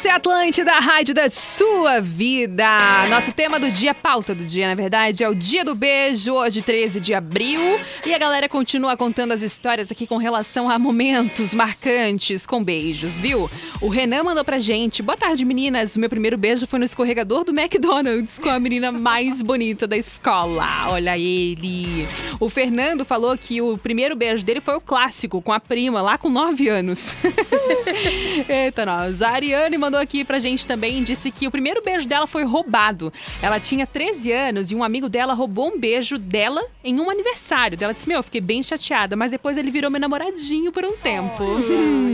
Essa 0.00 0.08
é 0.08 0.12
Atlante 0.12 0.64
da 0.64 0.78
rádio 0.78 1.14
da 1.14 1.28
sua 1.28 2.00
vida. 2.00 2.66
Nosso 3.10 3.32
tema 3.32 3.60
do 3.60 3.70
dia, 3.70 3.92
pauta 3.92 4.34
do 4.34 4.46
dia, 4.46 4.66
na 4.66 4.74
verdade, 4.74 5.22
é 5.22 5.28
o 5.28 5.34
Dia 5.34 5.62
do 5.62 5.74
Beijo, 5.74 6.32
hoje, 6.32 6.62
13 6.62 6.98
de 7.00 7.12
abril. 7.12 7.60
E 8.06 8.14
a 8.14 8.18
galera 8.18 8.48
continua 8.48 8.96
contando 8.96 9.32
as 9.32 9.42
histórias 9.42 9.92
aqui 9.92 10.06
com 10.06 10.16
relação 10.16 10.70
a 10.70 10.78
momentos 10.78 11.52
marcantes 11.52 12.46
com 12.46 12.64
beijos, 12.64 13.18
viu? 13.18 13.50
O 13.78 13.90
Renan 13.90 14.22
mandou 14.22 14.42
pra 14.42 14.58
gente: 14.58 15.02
Boa 15.02 15.18
tarde, 15.18 15.44
meninas. 15.44 15.94
Meu 15.98 16.08
primeiro 16.08 16.38
beijo 16.38 16.66
foi 16.66 16.78
no 16.78 16.86
escorregador 16.86 17.44
do 17.44 17.52
McDonald's 17.52 18.38
com 18.38 18.48
a 18.48 18.58
menina 18.58 18.90
mais 18.90 19.42
bonita 19.42 19.86
da 19.86 19.98
escola. 19.98 20.64
Olha 20.88 21.18
ele. 21.18 22.08
O 22.38 22.48
Fernando 22.48 23.04
falou 23.04 23.36
que 23.36 23.60
o 23.60 23.76
primeiro 23.76 24.16
beijo 24.16 24.46
dele 24.46 24.62
foi 24.62 24.76
o 24.76 24.80
clássico, 24.80 25.42
com 25.42 25.52
a 25.52 25.60
prima, 25.60 26.00
lá 26.00 26.16
com 26.16 26.30
9 26.30 26.68
anos. 26.68 27.14
Eita, 28.48 28.86
nós. 28.86 29.20
A 29.20 29.32
Ariane 29.32 29.76
mandou 29.76 29.89
aqui 29.96 30.24
pra 30.24 30.38
gente 30.38 30.66
também, 30.66 31.02
disse 31.02 31.30
que 31.30 31.46
o 31.46 31.50
primeiro 31.50 31.82
beijo 31.82 32.06
dela 32.06 32.26
foi 32.26 32.44
roubado. 32.44 33.12
Ela 33.42 33.58
tinha 33.60 33.86
13 33.86 34.32
anos 34.32 34.70
e 34.70 34.74
um 34.74 34.82
amigo 34.82 35.08
dela 35.08 35.34
roubou 35.34 35.68
um 35.68 35.78
beijo 35.78 36.18
dela 36.18 36.62
em 36.82 37.00
um 37.00 37.10
aniversário. 37.10 37.78
Ela 37.80 37.92
disse, 37.92 38.08
meu, 38.08 38.18
eu 38.18 38.22
fiquei 38.22 38.40
bem 38.40 38.62
chateada, 38.62 39.16
mas 39.16 39.30
depois 39.30 39.56
ele 39.56 39.70
virou 39.70 39.90
meu 39.90 40.00
namoradinho 40.00 40.72
por 40.72 40.84
um 40.84 40.96
tempo. 40.96 41.44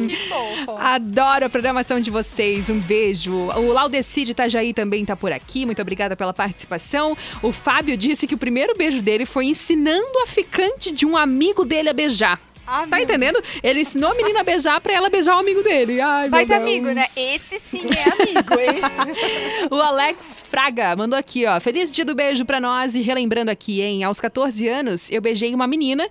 Que 0.08 0.16
fofo. 0.28 0.76
Adoro 0.78 1.46
a 1.46 1.48
programação 1.48 2.00
de 2.00 2.10
vocês. 2.10 2.68
Um 2.68 2.78
beijo. 2.78 3.32
O 3.32 3.72
Laudeci 3.72 4.24
de 4.24 4.32
Itajaí 4.32 4.72
também 4.72 5.04
tá 5.04 5.16
por 5.16 5.32
aqui. 5.32 5.66
Muito 5.66 5.82
obrigada 5.82 6.16
pela 6.16 6.32
participação. 6.32 7.16
O 7.42 7.52
Fábio 7.52 7.96
disse 7.96 8.26
que 8.26 8.34
o 8.34 8.38
primeiro 8.38 8.74
beijo 8.76 9.02
dele 9.02 9.26
foi 9.26 9.46
ensinando 9.46 10.18
a 10.22 10.26
ficante 10.26 10.90
de 10.92 11.06
um 11.06 11.16
amigo 11.16 11.64
dele 11.64 11.88
a 11.88 11.92
beijar. 11.92 12.40
Ah, 12.66 12.86
Tá 12.88 13.00
entendendo? 13.00 13.42
Ele 13.62 13.80
ensinou 13.80 14.10
a 14.10 14.14
menina 14.14 14.40
a 14.40 14.44
beijar 14.44 14.80
pra 14.80 14.92
ela 14.92 15.08
beijar 15.08 15.36
o 15.36 15.38
amigo 15.40 15.62
dele. 15.62 16.00
Ai, 16.00 16.28
Vai 16.28 16.44
meu 16.44 16.48
ter 16.48 16.62
amigo, 16.62 16.86
né? 16.88 17.04
Esse 17.16 17.58
sim 17.58 17.82
é 17.96 18.02
amigo, 18.22 18.54
hein? 18.60 18.80
O 19.70 19.76
Alex 19.76 20.42
Fraga 20.48 20.96
mandou 20.96 21.18
aqui, 21.18 21.46
ó. 21.46 21.60
Feliz 21.60 21.90
dia 21.90 22.04
do 22.04 22.14
beijo 22.14 22.44
pra 22.44 22.60
nós. 22.60 22.94
E 22.94 23.00
relembrando 23.02 23.50
aqui, 23.50 23.80
hein? 23.82 24.02
Aos 24.04 24.20
14 24.20 24.66
anos, 24.68 25.10
eu 25.10 25.20
beijei 25.20 25.54
uma 25.54 25.66
menina 25.66 26.08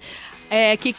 é, 0.49 0.75
que. 0.77 0.95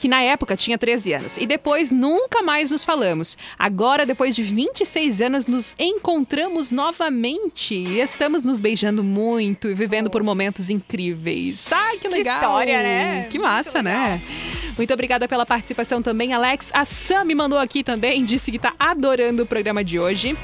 Que 0.00 0.08
na 0.08 0.20
época 0.20 0.54
tinha 0.54 0.76
13 0.76 1.14
anos. 1.14 1.36
E 1.38 1.46
depois 1.46 1.90
nunca 1.90 2.42
mais 2.42 2.70
nos 2.70 2.84
falamos. 2.84 3.38
Agora, 3.58 4.04
depois 4.04 4.36
de 4.36 4.42
26 4.42 5.22
anos, 5.22 5.46
nos 5.46 5.74
encontramos 5.78 6.70
novamente. 6.70 7.74
E 7.74 8.00
estamos 8.00 8.44
nos 8.44 8.60
beijando 8.60 9.02
muito 9.02 9.66
e 9.66 9.74
vivendo 9.74 10.10
por 10.10 10.22
momentos 10.22 10.68
incríveis. 10.68 11.72
Ai, 11.72 11.96
que 11.98 12.08
legal! 12.08 12.36
história, 12.36 12.82
né? 12.82 13.28
Que 13.30 13.38
massa, 13.38 13.82
né? 13.82 14.20
Muito 14.76 14.92
obrigada 14.92 15.28
pela 15.28 15.46
participação 15.46 16.02
também, 16.02 16.32
Alex. 16.32 16.70
A 16.72 16.84
Sam 16.84 17.24
me 17.24 17.34
mandou 17.34 17.58
aqui 17.58 17.84
também, 17.84 18.24
disse 18.24 18.50
que 18.50 18.58
tá 18.58 18.72
adorando 18.78 19.44
o 19.44 19.46
programa 19.46 19.84
de 19.84 19.98
hoje. 19.98 20.36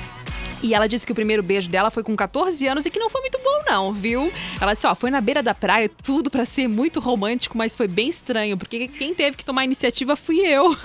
E 0.62 0.74
ela 0.74 0.86
disse 0.86 1.06
que 1.06 1.12
o 1.12 1.14
primeiro 1.14 1.42
beijo 1.42 1.70
dela 1.70 1.90
foi 1.90 2.02
com 2.02 2.14
14 2.14 2.66
anos 2.66 2.84
e 2.84 2.90
que 2.90 2.98
não 2.98 3.08
foi 3.08 3.22
muito 3.22 3.38
bom, 3.42 3.60
não, 3.66 3.92
viu? 3.92 4.30
Ela 4.60 4.74
disse, 4.74 4.86
ó, 4.86 4.94
foi 4.94 5.10
na 5.10 5.20
beira 5.20 5.42
da 5.42 5.54
praia, 5.54 5.90
tudo 6.02 6.30
pra 6.30 6.44
ser 6.44 6.68
muito 6.68 7.00
romântico, 7.00 7.56
mas 7.56 7.74
foi 7.74 7.88
bem 7.88 8.08
estranho, 8.08 8.58
porque 8.58 8.86
quem 8.86 9.14
teve 9.14 9.38
que 9.38 9.44
tomar 9.44 9.62
a 9.62 9.64
iniciativa 9.64 10.16
fui 10.16 10.40
eu. 10.40 10.76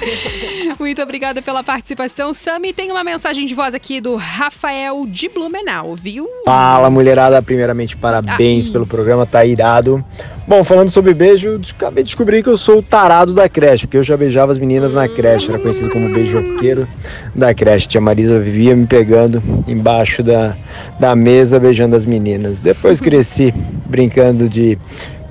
muito 0.78 1.00
obrigada 1.00 1.40
pela 1.40 1.64
participação, 1.64 2.34
Sami. 2.34 2.74
Tem 2.74 2.90
uma 2.90 3.02
mensagem 3.02 3.46
de 3.46 3.54
voz 3.54 3.74
aqui 3.74 4.02
do 4.02 4.16
Rafael 4.16 5.06
de 5.06 5.28
Blumenau, 5.30 5.96
viu? 5.96 6.28
Fala, 6.44 6.90
mulherada. 6.90 7.40
Primeiramente, 7.40 7.96
parabéns 7.96 8.66
Ai. 8.66 8.72
pelo 8.72 8.86
programa, 8.86 9.24
tá 9.24 9.46
irado. 9.46 10.04
Bom, 10.48 10.62
falando 10.62 10.90
sobre 10.90 11.12
beijo, 11.12 11.60
acabei 11.76 12.04
de 12.04 12.10
descobrir 12.10 12.40
que 12.40 12.48
eu 12.48 12.56
sou 12.56 12.78
o 12.78 12.82
tarado 12.82 13.34
da 13.34 13.48
creche, 13.48 13.84
porque 13.84 13.96
eu 13.96 14.02
já 14.04 14.16
beijava 14.16 14.52
as 14.52 14.60
meninas 14.60 14.92
na 14.92 15.08
creche, 15.08 15.50
era 15.50 15.58
conhecido 15.58 15.90
como 15.90 16.12
beijoqueiro 16.14 16.86
da 17.34 17.52
creche. 17.52 17.88
Tia 17.88 18.00
Marisa 18.00 18.38
vivia 18.38 18.76
me 18.76 18.86
pegando 18.86 19.42
embaixo 19.66 20.22
da, 20.22 20.56
da 21.00 21.16
mesa, 21.16 21.58
beijando 21.58 21.96
as 21.96 22.06
meninas. 22.06 22.60
Depois 22.60 23.00
cresci 23.00 23.52
brincando 23.86 24.48
de 24.48 24.78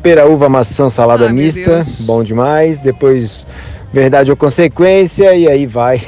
pera, 0.04 0.28
uva, 0.28 0.50
maçã, 0.50 0.90
salada 0.90 1.28
Ai, 1.28 1.34
mista, 1.34 1.76
Deus. 1.76 2.02
bom 2.02 2.22
demais. 2.22 2.78
Depois 2.80 3.48
verdade 3.94 4.30
ou 4.30 4.36
consequência, 4.36 5.34
e 5.34 5.48
aí 5.48 5.66
vai. 5.66 6.02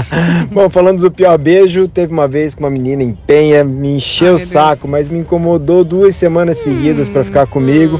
Bom, 0.52 0.68
falando 0.68 1.00
do 1.00 1.10
pior 1.10 1.38
beijo, 1.38 1.88
teve 1.88 2.12
uma 2.12 2.28
vez 2.28 2.54
que 2.54 2.60
uma 2.60 2.68
menina 2.68 3.02
em 3.02 3.16
penha 3.26 3.64
me 3.64 3.96
encheu 3.96 4.28
Ai, 4.28 4.34
o 4.34 4.38
saco, 4.38 4.86
mas 4.86 5.08
me 5.08 5.20
incomodou 5.20 5.82
duas 5.82 6.14
semanas 6.14 6.58
seguidas 6.58 7.08
pra 7.08 7.24
ficar 7.24 7.46
comigo. 7.46 7.98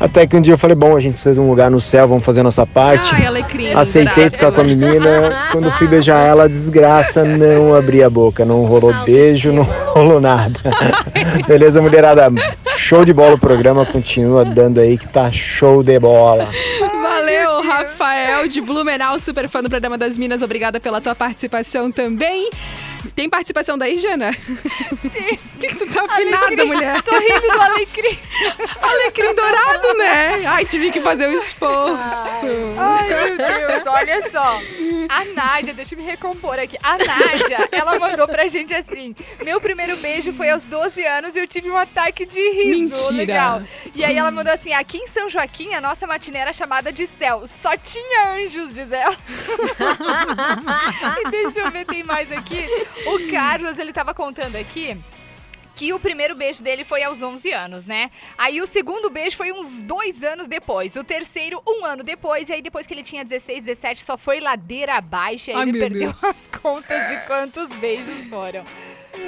Até 0.00 0.26
que 0.26 0.36
um 0.36 0.40
dia 0.40 0.54
eu 0.54 0.58
falei, 0.58 0.76
bom, 0.76 0.96
a 0.96 1.00
gente 1.00 1.14
precisa 1.14 1.34
de 1.34 1.40
um 1.40 1.48
lugar 1.48 1.70
no 1.70 1.80
céu, 1.80 2.06
vamos 2.06 2.24
fazer 2.24 2.40
a 2.40 2.44
nossa 2.44 2.66
parte. 2.66 3.10
Ai, 3.12 3.26
alecrim. 3.26 3.72
Aceitei 3.74 4.30
ficar 4.30 4.52
com 4.52 4.60
a 4.60 4.64
menina. 4.64 5.48
Quando 5.50 5.70
fui 5.72 5.88
beijar 5.88 6.20
ela, 6.20 6.48
desgraça, 6.48 7.24
não 7.24 7.74
abri 7.74 8.02
a 8.02 8.08
boca. 8.08 8.44
Não 8.44 8.64
rolou 8.64 8.94
beijo, 9.04 9.52
não 9.52 9.64
rolou 9.92 10.20
nada. 10.20 10.58
Beleza, 11.46 11.82
mulherada? 11.82 12.28
Show 12.76 13.04
de 13.04 13.12
bola 13.12 13.34
o 13.34 13.38
programa. 13.38 13.84
Continua 13.84 14.44
dando 14.44 14.80
aí 14.80 14.96
que 14.96 15.08
tá 15.08 15.32
show 15.32 15.82
de 15.82 15.98
bola. 15.98 16.48
Valeu, 16.80 17.62
Rafael 17.62 18.46
de 18.48 18.60
Blumenau, 18.60 19.18
super 19.18 19.48
fã 19.48 19.62
do 19.62 19.68
programa 19.68 19.98
das 19.98 20.16
Minas. 20.16 20.42
Obrigada 20.42 20.78
pela 20.78 21.00
tua 21.00 21.14
participação 21.14 21.90
também. 21.90 22.48
Tem 23.14 23.28
participação 23.28 23.78
daí, 23.78 23.98
Jana? 23.98 24.30
O 24.90 25.60
que, 25.60 25.68
que 25.68 25.76
tu 25.76 25.86
tá 25.92 26.04
afinada, 26.04 26.64
mulher? 26.64 27.02
Tô 27.02 27.16
rindo 27.18 27.52
do 27.52 27.60
alecrim. 27.60 28.18
Alecrim 28.80 29.34
dourado, 29.34 29.94
né? 29.94 30.46
Ai, 30.46 30.64
tive 30.64 30.92
que 30.92 31.00
fazer 31.00 31.28
um 31.28 31.32
esforço. 31.32 32.46
Ai, 32.78 33.08
meu 33.08 33.36
Deus, 33.36 33.82
olha 33.86 34.30
só. 34.30 34.60
A 35.08 35.24
Nádia, 35.34 35.74
deixa 35.74 35.94
eu 35.94 35.98
me 35.98 36.04
recompor 36.04 36.58
aqui. 36.58 36.76
A 36.82 36.98
Nádia, 36.98 37.68
ela 37.72 37.98
mandou 37.98 38.28
pra 38.28 38.46
gente 38.46 38.72
assim: 38.72 39.14
Meu 39.42 39.60
primeiro 39.60 39.96
beijo 39.96 40.32
foi 40.32 40.50
aos 40.50 40.62
12 40.62 41.04
anos 41.04 41.34
e 41.34 41.40
eu 41.40 41.48
tive 41.48 41.70
um 41.70 41.76
ataque 41.76 42.24
de 42.24 42.40
riso. 42.50 42.70
Mentira. 42.70 43.16
Legal. 43.16 43.62
E 43.94 44.04
aí 44.04 44.16
ela 44.16 44.30
mandou 44.30 44.52
assim: 44.52 44.72
aqui 44.72 44.98
em 44.98 45.08
São 45.08 45.28
Joaquim, 45.28 45.74
a 45.74 45.80
nossa 45.80 46.06
matinê 46.06 46.38
era 46.38 46.52
chamada 46.52 46.92
de 46.92 47.06
céu. 47.06 47.44
Só 47.60 47.76
tinha 47.76 48.34
anjos, 48.34 48.72
diz 48.72 48.92
ela. 48.92 49.16
e 51.24 51.30
deixa 51.30 51.60
eu 51.60 51.70
ver, 51.70 51.84
tem 51.84 52.04
mais 52.04 52.30
aqui. 52.30 52.86
O 53.06 53.30
Carlos, 53.30 53.78
ele 53.78 53.92
tava 53.92 54.12
contando 54.14 54.56
aqui 54.56 54.96
que 55.74 55.92
o 55.92 56.00
primeiro 56.00 56.34
beijo 56.34 56.60
dele 56.60 56.84
foi 56.84 57.04
aos 57.04 57.22
11 57.22 57.52
anos, 57.52 57.86
né? 57.86 58.10
Aí 58.36 58.60
o 58.60 58.66
segundo 58.66 59.08
beijo 59.08 59.36
foi 59.36 59.52
uns 59.52 59.78
dois 59.80 60.24
anos 60.24 60.48
depois. 60.48 60.96
O 60.96 61.04
terceiro, 61.04 61.62
um 61.68 61.84
ano 61.84 62.02
depois. 62.02 62.48
E 62.48 62.54
aí 62.54 62.60
depois 62.62 62.84
que 62.84 62.92
ele 62.94 63.04
tinha 63.04 63.24
16, 63.24 63.64
17, 63.64 64.02
só 64.04 64.18
foi 64.18 64.40
ladeira 64.40 64.94
abaixo. 64.94 65.50
E 65.50 65.52
aí 65.54 65.56
Ai, 65.60 65.68
ele 65.68 65.78
perdeu 65.78 66.00
Deus. 66.00 66.24
as 66.24 66.48
contas 66.60 67.08
de 67.08 67.16
quantos 67.28 67.72
beijos 67.76 68.26
foram. 68.26 68.64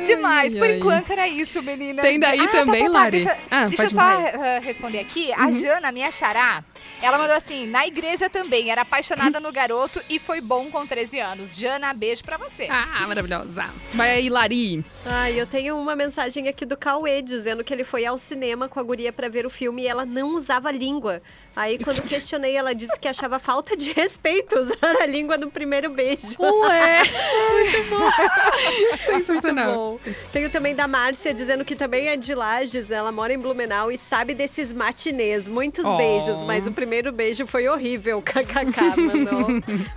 Demais. 0.04 0.54
Por 0.56 0.64
ai. 0.64 0.76
enquanto 0.78 1.10
era 1.12 1.28
isso, 1.28 1.62
meninas. 1.62 2.04
Tem 2.04 2.18
daí 2.18 2.40
Ah, 2.40 2.46
tá, 2.48 2.50
também, 2.52 2.84
tá, 2.86 2.90
tá. 2.90 2.98
Lari? 2.98 3.10
Deixa, 3.24 3.38
Ah, 3.50 3.66
deixa 3.68 3.82
eu 3.84 3.90
só. 3.90 4.00
Uhum. 4.18 4.44
eh, 4.44 4.58
responder 4.58 4.98
aqui. 4.98 5.32
A 5.32 5.52
Jana, 5.52 5.92
minha 5.92 6.10
xará, 6.10 6.64
ela 7.02 7.18
mandou 7.18 7.36
assim, 7.36 7.66
na 7.66 7.86
igreja 7.86 8.28
também. 8.30 8.70
Era 8.70 8.82
apaixonada 8.82 9.40
no 9.40 9.52
garoto 9.52 10.02
e 10.08 10.18
foi 10.18 10.40
bom 10.40 10.70
com 10.70 10.86
13 10.86 11.20
anos. 11.20 11.56
Jana, 11.56 11.92
beijo 11.94 12.22
pra 12.24 12.36
você. 12.36 12.66
Ah, 12.70 13.06
maravilhosa. 13.06 13.66
Vai 13.94 14.10
aí, 14.12 14.28
Lari. 14.28 14.84
Ai, 15.04 15.40
eu 15.40 15.46
tenho 15.46 15.76
uma 15.78 15.96
mensagem 15.96 16.48
aqui 16.48 16.64
do 16.64 16.76
Cauê 16.76 17.22
dizendo 17.22 17.64
que 17.64 17.72
ele 17.72 17.84
foi 17.84 18.04
ao 18.04 18.18
cinema 18.18 18.68
com 18.68 18.78
a 18.78 18.82
guria 18.82 19.12
pra 19.12 19.28
ver 19.28 19.46
o 19.46 19.50
filme 19.50 19.82
e 19.82 19.86
ela 19.86 20.04
não 20.04 20.34
usava 20.34 20.70
língua. 20.70 21.22
Aí, 21.56 21.78
quando 21.82 22.00
questionei, 22.08 22.54
ela 22.56 22.72
disse 22.74 22.98
que 22.98 23.08
achava 23.08 23.38
falta 23.40 23.76
de 23.76 23.92
respeito 23.92 24.56
usar 24.56 25.02
a 25.02 25.06
língua 25.06 25.36
no 25.36 25.50
primeiro 25.50 25.90
beijo. 25.90 26.36
Ué. 26.38 27.02
Muito 27.50 28.96
Sensacional. 29.04 29.74
bom. 29.74 29.98
Tenho 30.32 30.48
também 30.50 30.74
da 30.74 30.86
Márcia 30.86 31.34
dizendo 31.34 31.64
que 31.64 31.74
também 31.74 32.08
é 32.08 32.16
de 32.16 32.34
Lages, 32.34 32.90
ela 32.90 33.10
mora 33.10 33.32
em 33.32 33.38
Blumenau 33.38 33.90
e 33.90 33.98
sabe 33.98 34.32
desses 34.34 34.72
matinês. 34.72 35.48
Muitos 35.48 35.84
Oh. 35.84 35.96
beijos, 35.96 36.42
mas 36.44 36.68
o 36.70 36.72
primeiro 36.72 37.12
beijo 37.12 37.46
foi 37.46 37.68
horrível. 37.68 38.20
KKK, 38.24 38.96
mandou. 39.00 39.46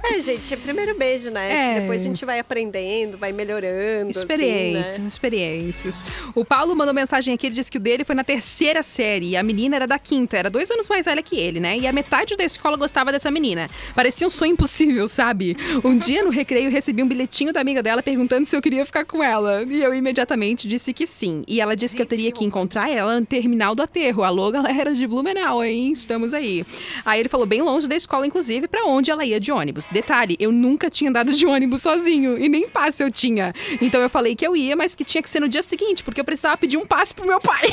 É, 0.03 0.19
gente, 0.19 0.53
é 0.53 0.57
primeiro 0.57 0.97
beijo, 0.97 1.29
né? 1.31 1.53
Acho 1.53 1.61
É. 1.61 1.73
que 1.75 1.79
depois 1.81 2.01
a 2.01 2.05
gente 2.05 2.25
vai 2.25 2.39
aprendendo, 2.39 3.17
vai 3.17 3.31
melhorando. 3.31 4.09
Experiências, 4.09 4.87
Assim, 4.93 5.01
né? 5.01 5.07
experiências. 5.07 6.05
O 6.35 6.43
Paulo 6.45 6.75
mandou 6.75 6.93
mensagem 6.93 7.33
aqui, 7.33 7.47
ele 7.47 7.55
disse 7.55 7.71
que 7.71 7.77
o 7.77 7.81
dele 7.81 8.03
foi 8.03 8.15
na 8.15 8.23
terceira 8.23 8.83
série 8.83 9.29
e 9.29 9.37
a 9.37 9.43
menina 9.43 9.75
era 9.75 9.87
da 9.87 9.97
quinta, 9.99 10.37
era 10.37 10.49
dois 10.49 10.69
anos 10.71 10.87
mais 10.89 11.05
velha 11.05 11.21
que 11.21 11.35
ele, 11.35 11.59
né? 11.59 11.77
E 11.77 11.87
a 11.87 11.91
metade 11.93 12.35
da 12.35 12.43
escola 12.43 12.77
gostava 12.77 13.11
dessa 13.11 13.29
menina. 13.31 13.69
Parecia 13.95 14.25
um 14.27 14.29
sonho 14.29 14.53
impossível, 14.53 15.07
sabe? 15.07 15.55
Um 15.83 15.97
dia 15.97 16.23
no 16.23 16.29
recreio 16.29 16.69
recebi 16.69 17.01
um 17.03 17.07
bilhetinho 17.07 17.53
da 17.53 17.61
amiga 17.61 17.81
dela 17.83 18.01
perguntando 18.03 18.45
se 18.45 18.55
eu 18.55 18.61
queria 18.61 18.85
ficar 18.85 19.05
com 19.05 19.23
ela. 19.23 19.63
E 19.63 19.81
eu 19.81 19.93
imediatamente 19.93 20.67
disse 20.67 20.93
que 20.93 21.05
sim. 21.05 21.43
E 21.47 21.61
ela 21.61 21.75
disse 21.75 21.95
que 21.95 22.01
eu 22.01 22.05
teria 22.05 22.31
que 22.31 22.43
encontrar 22.43 22.89
ela 22.89 23.19
no 23.19 23.25
terminal 23.25 23.75
do 23.75 23.81
aterro. 23.83 24.23
Alô, 24.23 24.51
galera 24.51 24.93
de 24.93 25.05
Blumenau, 25.07 25.63
hein? 25.63 25.91
Estamos 25.91 26.33
aí. 26.33 26.62
Aí 27.05 27.19
ele 27.19 27.29
falou 27.29 27.45
bem 27.45 27.61
longe 27.61 27.87
da 27.87 27.95
escola, 27.95 28.25
inclusive, 28.25 28.67
pra 28.67 28.85
onde 28.85 29.11
ela 29.11 29.25
ia 29.25 29.39
de 29.39 29.51
ônibus. 29.51 29.89
Detalhe, 29.89 30.35
eu 30.39 30.51
nunca 30.51 30.89
tinha 30.89 31.09
andado 31.09 31.33
de 31.33 31.45
ônibus 31.45 31.81
sozinho 31.81 32.37
e 32.37 32.47
nem 32.47 32.67
passe 32.67 33.03
eu 33.03 33.11
tinha. 33.11 33.53
Então 33.81 34.01
eu 34.01 34.09
falei 34.09 34.35
que 34.35 34.45
eu 34.45 34.55
ia, 34.55 34.75
mas 34.75 34.95
que 34.95 35.03
tinha 35.03 35.21
que 35.21 35.29
ser 35.29 35.39
no 35.39 35.49
dia 35.49 35.61
seguinte, 35.61 36.03
porque 36.03 36.21
eu 36.21 36.25
precisava 36.25 36.57
pedir 36.57 36.77
um 36.77 36.85
passe 36.85 37.13
pro 37.13 37.25
meu 37.25 37.39
pai. 37.39 37.67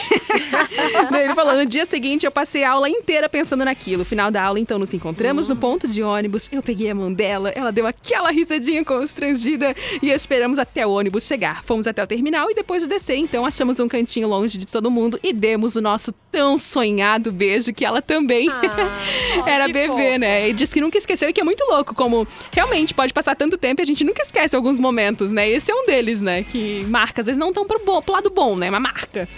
Daí 1.11 1.25
ele 1.25 1.35
falou, 1.35 1.55
no 1.55 1.67
dia 1.67 1.87
seguinte 1.87 2.25
eu 2.25 2.31
passei 2.31 2.65
a 2.65 2.73
aula 2.73 2.89
inteira 2.89 3.29
pensando 3.29 3.65
naquilo. 3.65 4.05
Final 4.05 4.31
da 4.31 4.43
aula, 4.43 4.59
então, 4.59 4.79
nos 4.79 4.93
encontramos 4.95 5.49
no 5.49 5.57
ponto 5.57 5.89
de 5.89 6.03
ônibus. 6.03 6.49
Eu 6.53 6.63
peguei 6.63 6.91
a 6.91 6.95
mão 6.95 7.13
dela, 7.13 7.51
ela 7.51 7.71
deu 7.71 7.87
aquela 7.87 8.31
risadinha 8.31 8.85
constrangida 8.85 9.75
e 10.03 10.11
esperamos 10.11 10.59
até 10.59 10.87
o 10.87 10.91
ônibus 10.91 11.27
chegar. 11.27 11.63
Fomos 11.65 11.87
até 11.87 12.03
o 12.03 12.07
terminal 12.07 12.51
e 12.51 12.55
depois 12.55 12.83
de 12.83 12.89
descer, 12.89 13.17
então, 13.17 13.45
achamos 13.45 13.81
um 13.81 13.89
cantinho 13.89 14.29
longe 14.29 14.59
de 14.59 14.67
todo 14.67 14.91
mundo 14.91 15.19
e 15.23 15.33
demos 15.33 15.77
o 15.77 15.81
nosso 15.81 16.13
tão 16.31 16.57
sonhado 16.57 17.33
beijo 17.33 17.73
que 17.73 17.85
ela 17.85 18.01
também 18.03 18.49
Era 19.47 19.67
bebê, 19.67 19.87
fofo. 19.89 20.19
né? 20.19 20.49
E 20.49 20.53
disse 20.53 20.73
que 20.73 20.81
nunca 20.81 20.99
esqueceu 20.99 21.29
e 21.29 21.33
que 21.33 21.41
é 21.41 21.45
muito 21.45 21.65
louco, 21.65 21.95
como 21.95 22.27
realmente 22.53 22.93
pode 22.95 23.13
passar 23.13 23.35
tanto 23.37 23.57
tempo 23.57 23.81
e 23.81 23.83
a 23.83 23.87
gente 23.87 24.05
nunca 24.05 24.23
esquece 24.23 24.55
alguns 24.57 24.79
momentos, 24.79 25.31
né? 25.33 25.49
Esse 25.49 25.71
é 25.71 25.75
um 25.75 25.87
deles, 25.87 26.21
né? 26.21 26.43
Que 26.45 26.85
marca, 26.89 27.21
às 27.21 27.27
vezes 27.27 27.39
não 27.39 27.53
tão 27.53 27.67
pro, 27.67 27.81
bom, 27.85 28.01
pro 28.03 28.13
lado 28.15 28.31
bom, 28.31 28.57
né? 28.57 28.71
Mas 28.71 28.81
marca. 28.83 29.29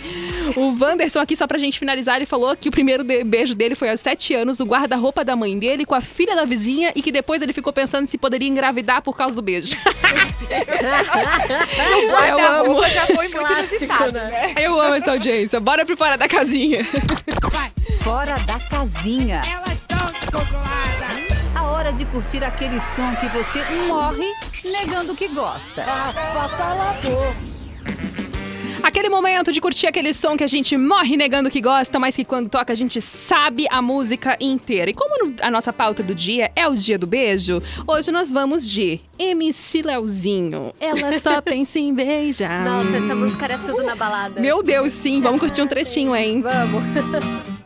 O 0.57 0.77
Wanderson 0.81 1.21
aqui, 1.21 1.37
só 1.37 1.47
pra 1.47 1.59
gente 1.59 1.79
finalizar, 1.79 2.17
ele 2.17 2.27
falou 2.27 2.57
que 2.57 2.69
o 2.69 2.73
primeiro 2.73 3.05
de- 3.05 3.25
beijo 3.25 3.55
dele 3.55 3.75
foi 3.75 3.91
aos 3.91 4.01
sete 4.01 4.35
anos 4.35 4.59
no 4.59 4.65
guarda-roupa 4.67 5.25
da 5.25 5.35
mãe 5.37 5.59
dele 5.59 5.85
com 5.85 5.95
a 5.95 6.01
filha 6.01 6.35
da 6.35 6.45
vizinha 6.45 6.93
e 6.95 7.03
que 7.03 7.13
depois 7.13 7.41
ele 7.43 7.53
ficou 7.53 7.73
pensando 7.73 8.07
se 8.07 8.19
poderia 8.19 8.49
engravidar 8.49 9.03
por 9.03 9.17
causa 9.17 9.35
do 9.37 9.43
beijo. 9.43 9.77
Eu 12.29 12.39
amo. 12.39 12.81
Clássico, 13.31 14.13
né? 14.13 14.23
né? 14.31 14.55
Eu 14.59 14.79
amo 14.81 14.95
essa 14.95 15.11
audiência. 15.13 15.61
Bora 15.61 15.85
pro 15.85 15.97
fora 15.97 16.17
da 16.17 16.29
casinha. 16.29 16.85
Fora 18.03 18.35
da 18.47 18.59
casinha. 18.59 19.32
Elas 19.33 19.79
estão 19.79 20.05
descontroladas. 20.07 21.57
A 21.57 21.63
hora 21.65 21.93
de 21.93 22.05
curtir 22.05 22.45
aquele 22.45 22.79
som 22.81 23.15
que 23.17 23.29
você 23.29 23.65
morre 23.89 24.31
negando 24.65 25.15
que 25.15 25.29
gosta. 25.29 25.85
Aquele 28.83 29.09
momento 29.09 29.53
de 29.53 29.61
curtir 29.61 29.87
aquele 29.87 30.13
som 30.13 30.37
que 30.37 30.45
a 30.45 30.49
gente 30.49 30.77
morre 30.77 31.17
negando 31.17 31.51
que 31.51 31.63
gosta, 31.63 31.99
mas 31.99 32.15
que 32.15 32.25
quando 32.27 32.51
toca 32.51 32.73
a 32.73 32.77
gente 32.77 33.01
sabe 33.01 33.67
a 33.71 33.81
música 33.81 34.37
inteira. 34.39 34.91
E 34.91 34.95
como 34.95 35.33
a 35.41 35.51
nossa 35.51 35.73
pauta 35.73 36.03
do 36.03 36.15
dia 36.15 36.53
é 36.55 36.69
o 36.69 36.75
dia 36.75 36.99
do 36.99 37.07
beijo, 37.07 37.63
hoje 37.87 38.11
nós 38.11 38.31
vamos 38.31 38.69
de 38.69 39.01
MC 39.19 39.83
Leozinho. 39.83 40.75
Ela 40.79 41.19
só 41.21 41.41
pensa 41.43 41.79
em 41.79 41.95
beijar. 41.95 42.65
Nossa, 42.65 42.97
essa 42.97 43.15
música 43.15 43.45
era 43.47 43.59
tudo 43.59 43.83
na 43.83 43.95
balada. 43.95 44.41
Meu 44.41 44.63
Deus, 44.63 44.93
sim. 44.93 45.23
Vamos 45.23 45.41
curtir 45.41 45.63
um 45.63 45.67
trechinho, 45.67 46.15
hein? 46.15 46.43
Vamos. 46.43 46.83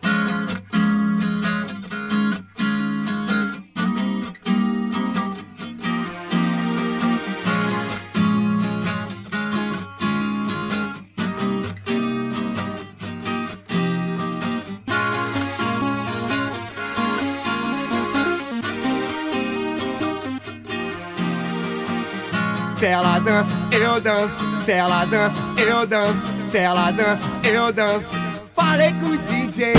eu 23.97 24.01
danço. 24.01 24.45
Se 24.63 24.73
ela 24.73 25.05
dança, 25.07 25.41
eu 25.57 25.87
danço. 25.87 26.29
Se 26.49 26.59
ela 26.59 26.91
dança, 26.91 27.27
eu 27.45 27.73
danço. 27.73 28.15
Falei 28.55 28.93
com 28.93 29.07
o 29.07 29.17
DJ. 29.17 29.73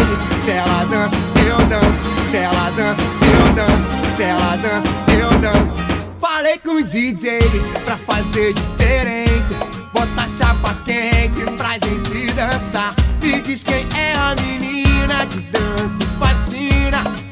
Se 0.44 0.52
ela 0.52 0.86
dança, 0.86 1.16
eu 1.48 1.66
danço. 1.68 2.10
Se 2.30 2.38
ela 2.38 2.70
dança, 2.72 3.02
eu 3.22 3.54
danço. 3.54 4.16
Se 4.16 4.24
ela 4.24 4.56
dança, 4.56 4.88
eu 5.14 5.40
danço. 5.40 5.80
Falei 6.20 6.58
com 6.58 6.72
o 6.72 6.84
DJ 6.84 7.40
pra 7.86 7.98
fazer 7.98 8.54
diferente. 8.54 9.54
Bota 9.94 10.30
chapa 10.36 10.76
quente 10.84 11.42
pra 11.56 11.74
gente 11.74 12.34
dançar. 12.34 12.96
Me 13.22 13.40
diz 13.42 13.62
quem 13.62 13.86
é 13.96 14.16
a 14.16 14.36
menina 14.42 15.28
que 15.28 15.42
dança 15.42 16.00
e 16.02 16.20
fascina 16.20 17.27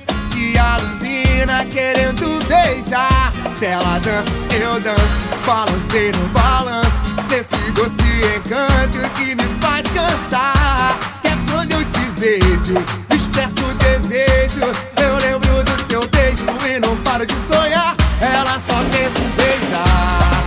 que 0.55 0.59
alucina 0.59 1.65
querendo 1.65 2.39
beijar. 2.47 3.33
Se 3.57 3.65
ela 3.65 3.99
dança, 3.99 4.31
eu 4.53 4.79
danço, 4.79 5.21
balancei 5.45 6.13
no 6.13 6.27
balanço. 6.29 7.01
Desse 7.27 7.57
doce 7.71 8.21
encanto 8.37 9.09
que 9.15 9.35
me 9.35 9.59
faz 9.59 9.85
cantar. 9.87 10.97
Que 11.21 11.27
é 11.27 11.37
quando 11.51 11.73
eu 11.73 11.83
te 11.83 12.09
vejo, 12.17 12.75
desperto 13.09 13.63
o 13.65 13.73
desejo. 13.73 14.61
Eu 14.95 15.17
lembro 15.17 15.61
do 15.63 15.87
seu 15.87 16.07
beijo 16.07 16.45
e 16.65 16.79
não 16.79 16.95
paro 17.03 17.25
de 17.25 17.37
sonhar. 17.37 17.93
Ela 18.21 18.57
só 18.57 18.75
pensa 18.91 19.19
em 19.19 19.29
beijar, 19.35 20.43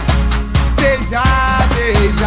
beijar, 0.81 1.69
beijar. 1.75 2.18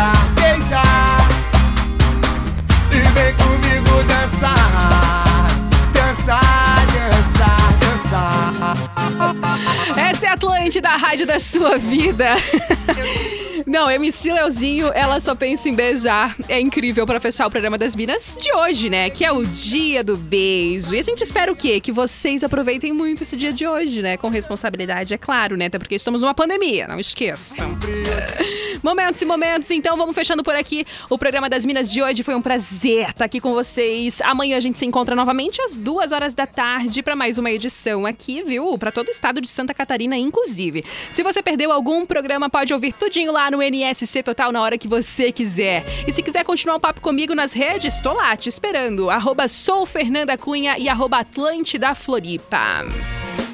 Atlântida, 10.41 10.89
a 10.89 10.97
rádio 10.97 11.27
da 11.27 11.39
sua 11.39 11.77
vida. 11.77 12.25
Não, 13.67 13.91
MC 13.91 14.33
Leozinho, 14.33 14.87
ela 14.91 15.19
só 15.19 15.35
pensa 15.35 15.69
em 15.69 15.75
beijar. 15.75 16.35
É 16.49 16.59
incrível 16.59 17.05
pra 17.05 17.19
fechar 17.19 17.45
o 17.45 17.51
programa 17.51 17.77
das 17.77 17.95
Minas 17.95 18.35
de 18.41 18.51
hoje, 18.51 18.89
né? 18.89 19.11
Que 19.11 19.23
é 19.23 19.31
o 19.31 19.45
dia 19.45 20.03
do 20.03 20.17
beijo. 20.17 20.95
E 20.95 20.99
a 20.99 21.01
gente 21.03 21.21
espera 21.21 21.51
o 21.51 21.55
quê? 21.55 21.79
Que 21.79 21.91
vocês 21.91 22.43
aproveitem 22.43 22.91
muito 22.91 23.21
esse 23.21 23.37
dia 23.37 23.53
de 23.53 23.67
hoje, 23.67 24.01
né? 24.01 24.17
Com 24.17 24.29
responsabilidade, 24.29 25.13
é 25.13 25.17
claro, 25.17 25.55
né? 25.55 25.67
Até 25.67 25.77
porque 25.77 25.93
estamos 25.93 26.21
numa 26.21 26.33
pandemia, 26.33 26.87
não 26.87 26.99
esqueçam. 26.99 27.77
Momentos 28.83 29.21
e 29.21 29.25
momentos, 29.25 29.69
então 29.69 29.95
vamos 29.95 30.15
fechando 30.15 30.43
por 30.43 30.55
aqui. 30.55 30.87
O 31.07 31.17
programa 31.17 31.47
das 31.47 31.63
Minas 31.63 31.91
de 31.91 32.01
hoje 32.01 32.23
foi 32.23 32.33
um 32.33 32.41
prazer 32.41 33.09
estar 33.09 33.25
aqui 33.25 33.39
com 33.39 33.53
vocês. 33.53 34.19
Amanhã 34.21 34.57
a 34.57 34.59
gente 34.59 34.79
se 34.79 34.85
encontra 34.85 35.15
novamente 35.15 35.61
às 35.61 35.77
duas 35.77 36.11
horas 36.11 36.33
da 36.33 36.47
tarde 36.47 37.03
para 37.03 37.15
mais 37.15 37.37
uma 37.37 37.51
edição 37.51 38.07
aqui, 38.07 38.41
viu? 38.41 38.77
Para 38.79 38.91
todo 38.91 39.09
o 39.09 39.11
estado 39.11 39.39
de 39.39 39.47
Santa 39.47 39.71
Catarina, 39.71 40.17
inclusive. 40.17 40.83
Se 41.11 41.21
você 41.21 41.43
perdeu 41.43 41.71
algum 41.71 42.07
programa, 42.07 42.49
pode 42.49 42.73
ouvir 42.73 42.93
tudinho 42.93 43.31
lá 43.31 43.51
no 43.51 43.61
NSC 43.61 44.23
Total 44.23 44.51
na 44.51 44.61
hora 44.61 44.77
que 44.79 44.87
você 44.87 45.31
quiser. 45.31 45.85
E 46.07 46.11
se 46.11 46.23
quiser 46.23 46.43
continuar 46.43 46.77
o 46.77 46.79
papo 46.79 47.01
comigo 47.01 47.35
nas 47.35 47.53
redes, 47.53 47.99
tô 47.99 48.13
lá 48.13 48.35
te 48.35 48.49
esperando. 48.49 49.11
Arroba 49.11 49.47
sou 49.47 49.85
Fernanda 49.85 50.35
Cunha 50.37 50.79
e 50.79 50.89
arroba 50.89 51.19
Atlântida 51.19 51.93
Floripa. 51.93 52.81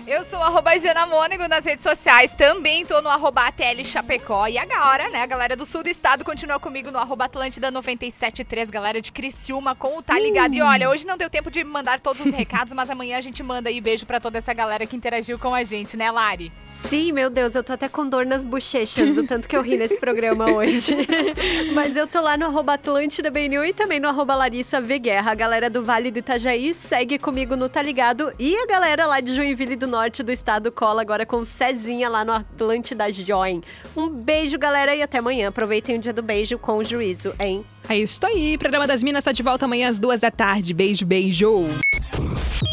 Eu 0.08 0.24
sou 0.24 0.42
arroba 0.42 0.80
Jana 0.80 1.06
Mônego 1.06 1.50
nas 1.50 1.66
redes 1.66 1.84
sociais, 1.84 2.32
também 2.32 2.86
tô 2.86 3.02
no 3.02 3.10
arroba 3.10 3.46
ATL 3.46 3.84
Chapecó. 3.84 4.48
E 4.48 4.58
agora, 4.58 5.10
né, 5.10 5.22
a 5.22 5.26
galera 5.26 5.54
do 5.54 5.66
sul 5.66 5.84
do 5.84 5.90
estado 5.90 6.24
continua 6.24 6.58
comigo 6.62 6.90
no 6.90 6.98
arroba 6.98 7.26
Atlântida 7.26 7.70
973, 7.70 8.70
galera 8.70 9.02
de 9.02 9.12
Criciúma 9.12 9.76
com 9.76 9.98
o 9.98 10.02
Tá 10.02 10.18
Ligado. 10.18 10.56
E 10.56 10.62
olha, 10.62 10.90
hoje 10.90 11.06
não 11.06 11.18
deu 11.18 11.30
tempo 11.30 11.52
de 11.52 11.62
mandar 11.66 12.00
todos 12.00 12.26
os 12.26 12.32
recados, 12.32 12.72
mas 12.72 12.90
amanhã 12.90 13.18
a 13.18 13.22
gente 13.22 13.44
manda 13.44 13.68
aí 13.68 13.82
beijo 13.82 14.06
pra 14.06 14.22
toda 14.22 14.38
essa 14.38 14.54
galera 14.54 14.86
que 14.86 14.96
interagiu 14.96 15.38
com 15.38 15.54
a 15.54 15.66
gente, 15.66 15.98
né, 15.98 16.10
Lari? 16.10 16.54
Sim, 16.84 17.12
meu 17.12 17.30
Deus, 17.30 17.54
eu 17.54 17.64
tô 17.64 17.74
até 17.74 17.90
com 17.90 18.08
dor 18.08 18.26
nas 18.26 18.46
bochechas 18.46 19.14
do 19.14 19.28
tanto 19.28 19.48
que 19.48 19.58
eu 19.58 19.62
ri 19.62 19.78
nesse 19.78 20.00
programa 20.00 20.50
hoje. 20.50 20.96
Mas 21.74 21.96
eu 21.96 22.08
tô 22.08 22.22
lá 22.22 22.38
no 22.38 22.46
arroba 22.46 22.74
Atlântida 22.74 23.30
BNU 23.30 23.66
e 23.66 23.74
também 23.74 24.00
no 24.00 24.08
arroba 24.08 24.36
Larissa 24.36 24.80
V 24.80 24.98
Guerra. 25.00 25.32
A 25.32 25.36
galera 25.36 25.70
do 25.70 25.84
Vale 25.84 26.12
do 26.12 26.20
Itajaí 26.20 26.74
segue 26.74 27.20
comigo 27.20 27.56
no 27.56 27.68
Tá 27.68 27.82
Ligado. 27.82 28.32
E 28.40 28.56
a 28.56 28.66
galera 28.66 29.06
lá 29.06 29.20
de 29.20 29.36
Joinville 29.36 29.76
do 29.76 29.88
Norte 29.88 30.24
do 30.24 30.32
estado 30.32 30.72
cola 30.72 31.02
agora 31.02 31.26
com 31.26 31.44
Cezinha 31.44 32.08
lá 32.08 32.24
no 32.24 32.32
Atlântida 32.32 33.12
Join. 33.12 33.62
Um 33.96 34.10
beijo, 34.10 34.58
galera, 34.58 34.96
e 34.96 35.02
até 35.02 35.18
amanhã. 35.18 35.50
Aproveitem 35.50 35.98
o 35.98 36.00
dia 36.00 36.14
do 36.14 36.22
beijo 36.22 36.58
com 36.58 36.84
juízo, 36.84 37.34
hein? 37.44 37.66
É 37.90 37.98
isso 37.98 38.26
aí. 38.26 38.58
Programa 38.58 38.88
das 38.88 39.04
Minas 39.04 39.24
tá 39.24 39.32
de 39.32 39.44
volta 39.44 39.66
amanhã 39.66 39.90
às 39.90 39.98
duas 39.98 40.22
da 40.22 40.32
tarde. 40.32 40.74
Beijo, 40.74 41.06
beijo. 41.06 41.68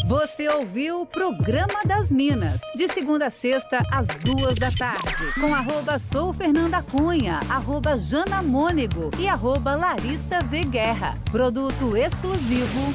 Você 0.07 0.47
ouviu 0.47 1.01
o 1.01 1.05
Programa 1.05 1.81
das 1.83 2.11
Minas, 2.11 2.61
de 2.75 2.87
segunda 2.87 3.25
a 3.25 3.29
sexta, 3.31 3.83
às 3.95 4.07
duas 4.07 4.57
da 4.57 4.69
tarde, 4.71 5.31
com 5.39 5.55
arroba 5.55 5.97
sou 5.97 6.33
Fernanda 6.33 6.81
Cunha, 6.81 7.39
arroba 7.49 7.97
Jana 7.97 8.43
Mônego 8.43 9.09
e 9.17 9.29
arroba 9.29 9.73
Larissa 9.73 10.41
V. 10.41 10.65
Guerra. 10.65 11.17
Produto 11.31 11.95
exclusivo. 11.95 12.93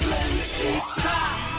Atlântica. 0.00 1.49